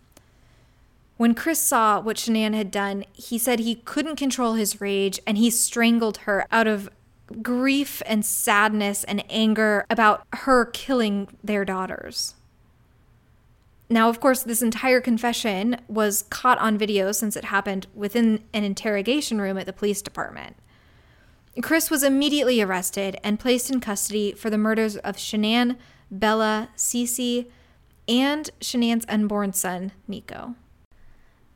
When 1.16 1.35
Chris 1.35 1.61
saw 1.61 1.98
what 1.98 2.16
Shanann 2.16 2.54
had 2.54 2.70
done, 2.70 3.04
he 3.12 3.38
said 3.38 3.59
he 3.59 3.74
couldn't 3.74 4.16
control 4.16 4.54
his 4.54 4.81
rage 4.81 5.18
and 5.26 5.37
he 5.38 5.50
strangled 5.50 6.18
her 6.18 6.46
out 6.52 6.66
of 6.66 6.90
grief 7.43 8.03
and 8.07 8.25
sadness 8.25 9.05
and 9.05 9.25
anger 9.31 9.85
about 9.91 10.25
her 10.33 10.67
killing 10.67 11.29
their 11.43 11.64
daughters. 11.64 12.35
Now, 13.91 14.09
of 14.09 14.21
course, 14.21 14.43
this 14.43 14.61
entire 14.61 15.01
confession 15.01 15.81
was 15.88 16.25
caught 16.29 16.59
on 16.59 16.77
video 16.77 17.11
since 17.12 17.37
it 17.37 17.47
happened 17.47 17.87
within 17.95 18.45
an 18.53 18.64
interrogation 18.64 19.41
room 19.41 19.57
at 19.57 19.67
the 19.67 19.73
police 19.73 20.03
department. 20.03 20.57
Chris 21.62 21.91
was 21.91 22.03
immediately 22.03 22.61
arrested 22.61 23.19
and 23.25 23.41
placed 23.41 23.71
in 23.71 23.81
custody 23.81 24.33
for 24.33 24.51
the 24.51 24.59
murders 24.59 24.97
of 24.99 25.17
Shanann, 25.17 25.77
Bella, 26.11 26.69
Cece, 26.77 27.47
and 28.07 28.51
Shanann's 28.61 29.07
unborn 29.09 29.53
son, 29.53 29.93
Nico. 30.07 30.55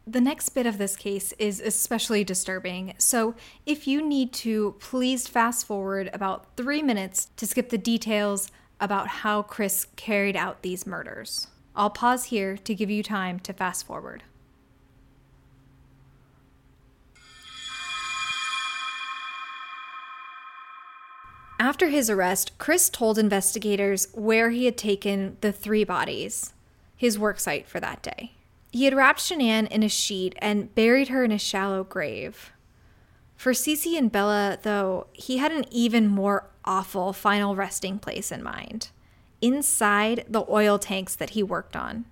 The 0.07 0.21
next 0.21 0.49
bit 0.49 0.67
of 0.67 0.79
this 0.79 0.97
case 0.97 1.33
is 1.39 1.61
especially 1.61 2.25
disturbing, 2.25 2.95
so 2.99 3.37
if 3.67 3.87
you 3.87 4.03
need 4.03 4.33
to, 4.35 4.75
please 4.81 5.29
fast 5.29 5.65
forward 5.65 6.11
about 6.13 6.57
three 6.57 6.83
minutes 6.83 7.29
to 7.37 7.47
skip 7.47 7.69
the 7.69 7.79
details 7.79 8.51
about 8.81 9.07
how 9.07 9.43
Chris 9.43 9.87
carried 9.95 10.35
out 10.35 10.63
these 10.63 10.89
murders. 10.89 11.47
I'll 11.77 11.89
pause 11.89 12.25
here 12.25 12.57
to 12.57 12.75
give 12.75 12.91
you 12.91 13.05
time 13.05 13.39
to 13.41 13.53
fast 13.53 13.87
forward. 13.87 14.25
After 21.61 21.91
his 21.91 22.11
arrest, 22.11 22.59
Chris 22.59 22.91
told 22.91 23.21
investigators 23.21 24.09
where 24.15 24.51
he 24.51 24.65
had 24.65 24.77
taken 24.77 25.37
the 25.43 25.53
three 25.53 25.85
bodies, 25.85 26.55
his 26.97 27.21
work 27.21 27.39
site 27.39 27.69
for 27.69 27.79
that 27.79 28.03
day. 28.03 28.33
He 28.73 28.87
had 28.87 28.95
wrapped 28.95 29.21
Shanann 29.21 29.69
in 29.69 29.83
a 29.83 29.89
sheet 29.89 30.35
and 30.39 30.75
buried 30.75 31.09
her 31.09 31.23
in 31.25 31.31
a 31.31 31.39
shallow 31.39 31.85
grave. 31.85 32.53
For 33.37 33.53
Cece 33.53 33.99
and 33.99 34.11
Bella, 34.11 34.59
though, 34.63 35.09
he 35.13 35.37
had 35.37 35.53
an 35.53 35.67
even 35.71 36.09
more 36.09 36.49
awful 36.65 37.13
final 37.13 37.55
resting 37.55 37.99
place 37.99 38.33
in 38.33 38.43
mind 38.43 38.89
inside 39.43 40.25
the 40.29 40.45
oil 40.49 40.79
tanks 40.79 41.15
that 41.17 41.31
he 41.31 41.43
worked 41.43 41.77
on. 41.77 42.07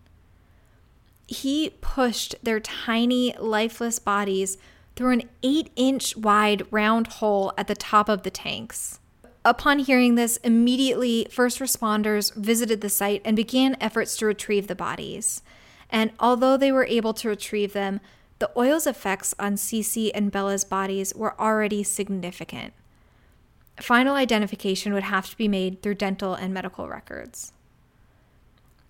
He 1.27 1.71
pushed 1.81 2.35
their 2.43 2.61
tiny, 2.61 3.35
lifeless 3.39 3.99
bodies 3.99 4.59
through 4.97 5.13
an 5.13 5.23
eight 5.43 5.71
inch 5.77 6.17
wide 6.17 6.67
round 6.71 7.07
hole 7.07 7.55
at 7.57 7.69
the 7.69 7.77
top 7.77 8.09
of 8.09 8.23
the 8.23 8.31
tanks. 8.31 8.99
Upon 9.45 9.79
hearing 9.79 10.17
this, 10.17 10.37
immediately 10.39 11.27
first 11.31 11.61
responders 11.61 12.35
visited 12.35 12.83
the 12.83 12.91
site 12.91 13.23
and 13.25 13.37
began 13.37 13.77
efforts 13.81 14.17
to 14.19 14.27
retrieve 14.27 14.67
the 14.67 14.75
bodies. 14.75 15.43
And 15.91 16.13
although 16.19 16.57
they 16.57 16.73
were 16.73 16.87
able 16.87 17.13
to 17.15 17.29
retrieve 17.29 17.73
them, 17.73 18.01
the 18.39 18.51
oil's 18.57 18.87
effects 18.87 19.35
on 19.39 19.55
Cece 19.55 20.11
and 20.15 20.33
Bella's 20.33 20.65
bodies 20.65 21.15
were 21.15 21.39
already 21.39 21.83
significant. 21.83 22.73
Final 23.79 24.15
identification 24.15 24.95
would 24.95 25.03
have 25.03 25.29
to 25.31 25.37
be 25.37 25.49
made 25.49 25.83
through 25.83 25.97
dental 25.97 26.35
and 26.35 26.55
medical 26.55 26.89
records. 26.89 27.53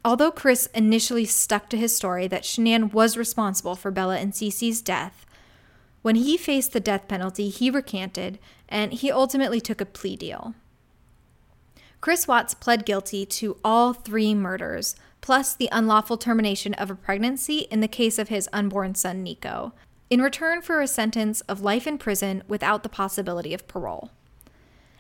Although 0.05 0.31
Chris 0.31 0.67
initially 0.75 1.25
stuck 1.25 1.69
to 1.71 1.77
his 1.77 1.95
story 1.95 2.27
that 2.29 2.45
Shanann 2.45 2.93
was 2.93 3.17
responsible 3.17 3.77
for 3.77 3.91
Bella 3.91 4.19
and 4.19 4.33
Cece's 4.33 4.81
death, 4.81 5.27
when 6.03 6.15
he 6.15 6.37
faced 6.37 6.73
the 6.73 6.81
death 6.81 7.09
penalty, 7.09 7.51
he 7.51 7.71
recanted 7.71 8.39
and 8.69 8.93
he 8.93 9.11
ultimately 9.11 9.61
took 9.61 9.81
a 9.81 9.87
plea 9.87 10.17
deal. 10.17 10.55
Chris 12.01 12.27
Watts 12.27 12.55
pled 12.55 12.87
guilty 12.87 13.27
to 13.27 13.59
all 13.63 13.93
three 13.93 14.35
murders, 14.35 14.97
plus 15.21 15.55
the 15.55 15.69
unlawful 15.71 16.17
termination 16.17 16.75
of 16.75 16.91
a 16.91 16.95
pregnancy 16.95 17.61
in 17.71 17.81
the 17.81 17.89
case 17.89 18.19
of 18.19 18.29
his 18.29 18.49
unborn 18.53 18.95
son, 18.95 19.23
Nico, 19.23 19.73
in 20.09 20.21
return 20.21 20.61
for 20.63 20.81
a 20.81 20.87
sentence 20.87 21.41
of 21.43 21.63
life 21.63 21.87
in 21.87 21.99
prison 21.99 22.43
without 22.49 22.83
the 22.83 22.89
possibility 22.89 23.55
of 23.55 23.69
parole. 23.69 24.11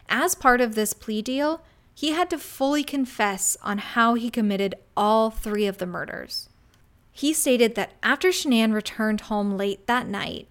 As 0.09 0.35
part 0.35 0.61
of 0.61 0.74
this 0.74 0.92
plea 0.92 1.22
deal, 1.22 1.62
he 1.94 2.12
had 2.12 2.30
to 2.30 2.38
fully 2.38 2.85
confess 2.85 3.56
on 3.62 3.78
how 3.78 4.14
he 4.14 4.30
committed 4.30 4.74
all 4.96 5.30
three 5.30 5.66
of 5.66 5.78
the 5.78 5.87
murders. 5.87 6.48
He 7.12 7.33
stated 7.33 7.74
that 7.74 7.92
after 8.02 8.28
Shanann 8.28 8.72
returned 8.72 9.22
home 9.22 9.56
late 9.56 9.87
that 9.87 10.06
night, 10.06 10.48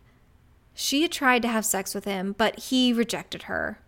she 0.73 1.01
had 1.01 1.12
tried 1.12 1.41
to 1.41 1.47
have 1.47 1.65
sex 1.65 1.95
with 1.95 2.05
him, 2.05 2.36
but 2.38 2.60
he 2.60 2.93
rejected 2.93 3.43
her. 3.43 3.79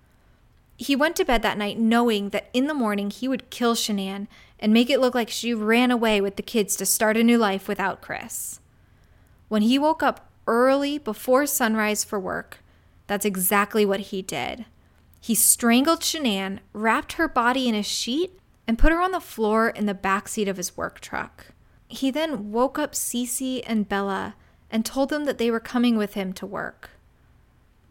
He 0.82 0.96
went 0.96 1.16
to 1.18 1.26
bed 1.26 1.44
that 1.44 1.60
night 1.60 1.78
knowing 1.78 2.30
that 2.30 2.50
in 2.54 2.66
the 2.66 2.74
morning 2.74 3.12
he 3.12 3.28
would 3.28 3.52
kill 3.52 3.76
Shanann 3.76 4.28
and 4.58 4.74
make 4.74 4.90
it 4.90 5.00
look 5.00 5.14
like 5.14 5.30
she 5.30 5.54
ran 5.54 5.92
away 5.92 6.20
with 6.22 6.38
the 6.38 6.42
kids 6.42 6.76
to 6.78 6.88
start 6.88 7.16
a 7.18 7.24
new 7.24 7.38
life 7.38 7.68
without 7.68 8.02
Chris. 8.02 8.62
When 9.48 9.62
he 9.62 9.78
woke 9.78 10.02
up 10.02 10.32
early 10.48 10.98
before 10.98 11.46
sunrise 11.46 12.04
for 12.04 12.20
work, 12.20 12.64
that's 13.06 13.26
exactly 13.28 13.86
what 13.86 14.00
he 14.00 14.24
did. 14.24 14.66
He 15.20 15.36
strangled 15.36 16.00
Shanann, 16.00 16.62
wrapped 16.74 17.14
her 17.14 17.28
body 17.28 17.70
in 17.70 17.76
a 17.76 17.84
sheet, 17.84 18.40
and 18.68 18.80
put 18.80 18.92
her 18.92 19.00
on 19.00 19.12
the 19.12 19.20
floor 19.20 19.70
in 19.70 19.86
the 19.86 19.94
back 19.94 20.28
seat 20.28 20.48
of 20.48 20.58
his 20.58 20.76
work 20.76 21.00
truck. 21.00 21.52
He 21.90 22.10
then 22.10 22.52
woke 22.52 22.80
up 22.80 22.94
Cece 22.94 23.62
and 23.68 23.88
Bella 23.88 24.34
and 24.72 24.84
told 24.84 25.10
them 25.10 25.26
that 25.26 25.38
they 25.38 25.52
were 25.52 25.60
coming 25.60 25.96
with 25.96 26.16
him 26.16 26.34
to 26.34 26.48
work. 26.48 26.91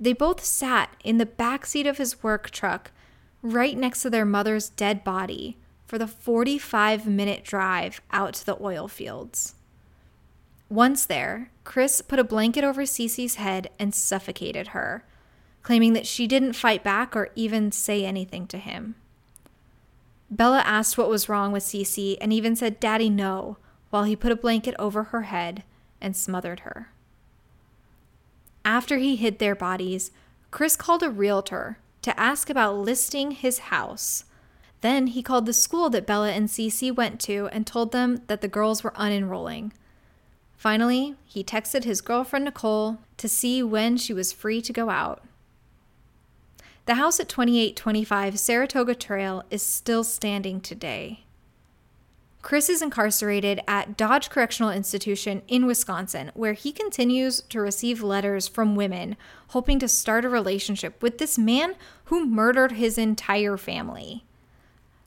They 0.00 0.14
both 0.14 0.42
sat 0.42 0.96
in 1.04 1.18
the 1.18 1.26
back 1.26 1.66
seat 1.66 1.86
of 1.86 1.98
his 1.98 2.22
work 2.22 2.50
truck 2.50 2.90
right 3.42 3.76
next 3.76 4.00
to 4.02 4.10
their 4.10 4.24
mother's 4.24 4.70
dead 4.70 5.04
body 5.04 5.58
for 5.86 5.98
the 5.98 6.06
45 6.06 7.06
minute 7.06 7.44
drive 7.44 8.00
out 8.10 8.32
to 8.34 8.46
the 8.46 8.56
oil 8.62 8.88
fields. 8.88 9.54
Once 10.70 11.04
there, 11.04 11.50
Chris 11.64 12.00
put 12.00 12.18
a 12.18 12.24
blanket 12.24 12.64
over 12.64 12.82
Cece's 12.82 13.34
head 13.34 13.68
and 13.78 13.94
suffocated 13.94 14.68
her, 14.68 15.04
claiming 15.62 15.92
that 15.92 16.06
she 16.06 16.26
didn't 16.26 16.54
fight 16.54 16.82
back 16.82 17.14
or 17.14 17.30
even 17.34 17.72
say 17.72 18.04
anything 18.04 18.46
to 18.46 18.56
him. 18.56 18.94
Bella 20.30 20.60
asked 20.60 20.96
what 20.96 21.10
was 21.10 21.28
wrong 21.28 21.50
with 21.50 21.64
Cece 21.64 22.16
and 22.20 22.32
even 22.32 22.54
said, 22.54 22.78
Daddy, 22.78 23.10
no, 23.10 23.58
while 23.90 24.04
he 24.04 24.14
put 24.14 24.30
a 24.30 24.36
blanket 24.36 24.76
over 24.78 25.04
her 25.04 25.22
head 25.22 25.64
and 26.00 26.16
smothered 26.16 26.60
her. 26.60 26.90
After 28.64 28.98
he 28.98 29.16
hid 29.16 29.38
their 29.38 29.54
bodies, 29.54 30.10
Chris 30.50 30.76
called 30.76 31.02
a 31.02 31.10
realtor 31.10 31.78
to 32.02 32.18
ask 32.18 32.50
about 32.50 32.76
listing 32.76 33.32
his 33.32 33.58
house 33.58 34.24
then 34.80 35.08
he 35.08 35.22
called 35.22 35.46
the 35.46 35.52
school 35.52 35.90
that 35.90 36.06
Bella 36.06 36.30
and 36.30 36.48
Cece 36.48 36.94
went 36.94 37.20
to 37.20 37.48
and 37.52 37.66
told 37.66 37.92
them 37.92 38.22
that 38.28 38.40
the 38.40 38.48
girls 38.48 38.82
were 38.82 38.92
unenrolling. 38.92 39.72
Finally, 40.56 41.16
he 41.24 41.44
texted 41.44 41.84
his 41.84 42.00
girlfriend 42.00 42.44
Nicole 42.44 42.98
to 43.16 43.28
see 43.28 43.62
when 43.62 43.96
she 43.96 44.12
was 44.12 44.32
free 44.32 44.60
to 44.62 44.72
go 44.72 44.90
out. 44.90 45.22
The 46.86 46.94
house 46.94 47.20
at 47.20 47.28
2825 47.28 48.38
Saratoga 48.38 48.94
Trail 48.94 49.44
is 49.50 49.62
still 49.62 50.02
standing 50.02 50.60
today. 50.60 51.24
Chris 52.42 52.70
is 52.70 52.80
incarcerated 52.80 53.60
at 53.68 53.96
Dodge 53.98 54.30
Correctional 54.30 54.70
Institution 54.70 55.42
in 55.46 55.66
Wisconsin, 55.66 56.30
where 56.34 56.54
he 56.54 56.72
continues 56.72 57.42
to 57.42 57.60
receive 57.60 58.02
letters 58.02 58.48
from 58.48 58.74
women 58.74 59.16
hoping 59.48 59.78
to 59.78 59.88
start 59.88 60.24
a 60.24 60.28
relationship 60.28 61.02
with 61.02 61.18
this 61.18 61.36
man 61.36 61.74
who 62.04 62.24
murdered 62.24 62.72
his 62.72 62.96
entire 62.96 63.58
family. 63.58 64.24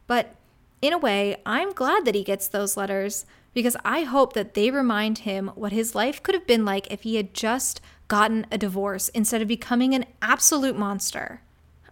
But 0.05 0.35
in 0.81 0.93
a 0.93 0.97
way, 0.97 1.37
I'm 1.45 1.73
glad 1.73 2.05
that 2.05 2.15
he 2.15 2.23
gets 2.23 2.47
those 2.47 2.77
letters 2.77 3.25
because 3.53 3.77
I 3.83 4.01
hope 4.01 4.33
that 4.33 4.53
they 4.53 4.69
remind 4.69 5.19
him 5.19 5.51
what 5.55 5.71
his 5.71 5.95
life 5.95 6.21
could 6.21 6.35
have 6.35 6.47
been 6.47 6.65
like 6.65 6.91
if 6.91 7.01
he 7.01 7.15
had 7.15 7.33
just 7.33 7.81
gotten 8.07 8.45
a 8.51 8.57
divorce 8.57 9.09
instead 9.09 9.41
of 9.41 9.47
becoming 9.47 9.95
an 9.95 10.05
absolute 10.21 10.77
monster. 10.77 11.41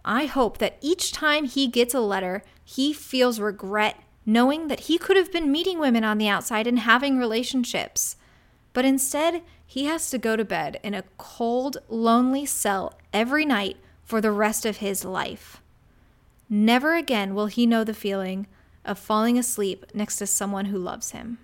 I 0.04 0.26
hope 0.26 0.58
that 0.58 0.78
each 0.80 1.12
time 1.12 1.44
he 1.46 1.66
gets 1.66 1.94
a 1.94 2.00
letter, 2.00 2.44
he 2.64 2.92
feels 2.92 3.40
regret 3.40 3.96
knowing 4.24 4.68
that 4.68 4.80
he 4.80 4.98
could 4.98 5.16
have 5.16 5.32
been 5.32 5.50
meeting 5.50 5.78
women 5.78 6.04
on 6.04 6.18
the 6.18 6.28
outside 6.28 6.66
and 6.66 6.80
having 6.80 7.18
relationships. 7.18 8.16
But 8.72 8.84
instead, 8.84 9.42
he 9.66 9.84
has 9.84 10.10
to 10.10 10.18
go 10.18 10.36
to 10.36 10.44
bed 10.44 10.78
in 10.82 10.94
a 10.94 11.04
cold, 11.18 11.78
lonely 11.88 12.46
cell 12.46 12.98
every 13.12 13.44
night 13.44 13.76
for 14.04 14.20
the 14.20 14.30
rest 14.30 14.64
of 14.64 14.78
his 14.78 15.04
life. 15.04 15.60
Never 16.48 16.94
again 16.94 17.34
will 17.34 17.46
he 17.46 17.66
know 17.66 17.82
the 17.82 17.94
feeling 17.94 18.46
of 18.84 18.98
falling 18.98 19.38
asleep 19.38 19.86
next 19.94 20.16
to 20.16 20.26
someone 20.26 20.66
who 20.66 20.78
loves 20.78 21.12
him. 21.12 21.38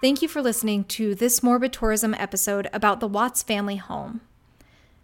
Thank 0.00 0.22
you 0.22 0.28
for 0.28 0.40
listening 0.40 0.84
to 0.84 1.14
this 1.14 1.42
morbid 1.42 1.74
tourism 1.74 2.14
episode 2.14 2.70
about 2.72 3.00
the 3.00 3.08
Watts 3.08 3.42
family 3.42 3.76
home. 3.76 4.22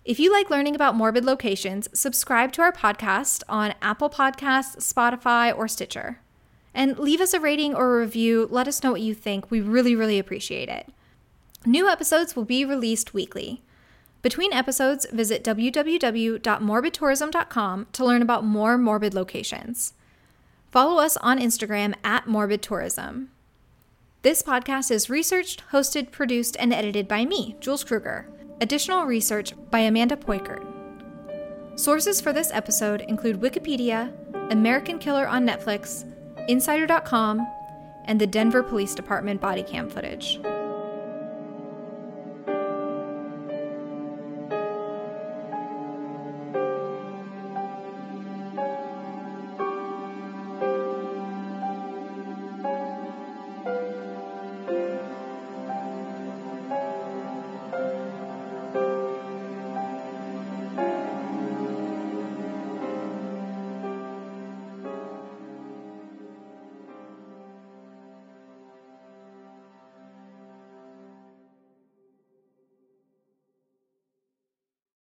If 0.07 0.19
you 0.21 0.33
like 0.33 0.49
learning 0.51 0.77
about 0.77 0.95
morbid 0.95 1.25
locations, 1.25 1.88
subscribe 1.92 2.53
to 2.53 2.62
our 2.62 2.71
podcast 2.71 3.42
on 3.49 3.75
Apple 3.83 4.09
Podcasts, 4.09 4.77
Spotify, 4.77 5.53
or 5.53 5.66
Stitcher. 5.66 6.21
And 6.73 6.97
leave 6.97 7.21
us 7.21 7.35
a 7.35 7.40
rating 7.40 7.75
or 7.75 7.97
a 7.97 8.01
review. 8.03 8.47
Let 8.49 8.69
us 8.69 8.85
know 8.85 8.92
what 8.92 9.01
you 9.01 9.14
think. 9.14 9.51
We 9.51 9.61
really, 9.61 9.97
really 9.97 10.21
appreciate 10.21 10.69
it. 10.69 10.90
New 11.64 11.88
episodes 11.88 12.37
will 12.37 12.45
be 12.45 12.64
released 12.64 13.14
weekly. 13.14 13.64
Between 14.23 14.53
episodes, 14.53 15.09
visit 15.12 15.42
www.morbidtourism.com 15.42 17.87
to 17.90 18.05
learn 18.05 18.23
about 18.23 18.45
more 18.45 18.79
morbid 18.79 19.12
locations. 19.12 19.92
Follow 20.71 21.03
us 21.03 21.16
on 21.16 21.40
Instagram 21.40 21.95
at 22.05 22.29
Morbid 22.29 22.62
Tourism. 22.62 23.33
This 24.23 24.40
podcast 24.40 24.92
is 24.92 25.11
researched, 25.11 25.64
hosted, 25.73 26.12
produced, 26.12 26.57
and 26.61 26.73
edited 26.73 27.09
by 27.09 27.25
me, 27.25 27.57
Jules 27.59 27.83
Kruger. 27.83 28.29
Additional 28.61 29.05
research 29.05 29.53
by 29.71 29.81
Amanda 29.81 30.16
Poikert. 30.16 30.64
Sources 31.79 32.23
for 32.23 32.33
this 32.33 32.51
episode 32.53 33.03
include 33.03 33.38
Wikipedia, 33.38 34.11
American 34.51 34.99
Killer 34.99 35.29
on 35.29 35.47
Netflix, 35.47 36.11
Insider.com, 36.49 37.47
and 38.07 38.19
the 38.19 38.27
Denver 38.27 38.62
Police 38.62 38.95
Department 38.95 39.42
body 39.42 39.62
cam 39.62 39.90
footage. 39.90 40.40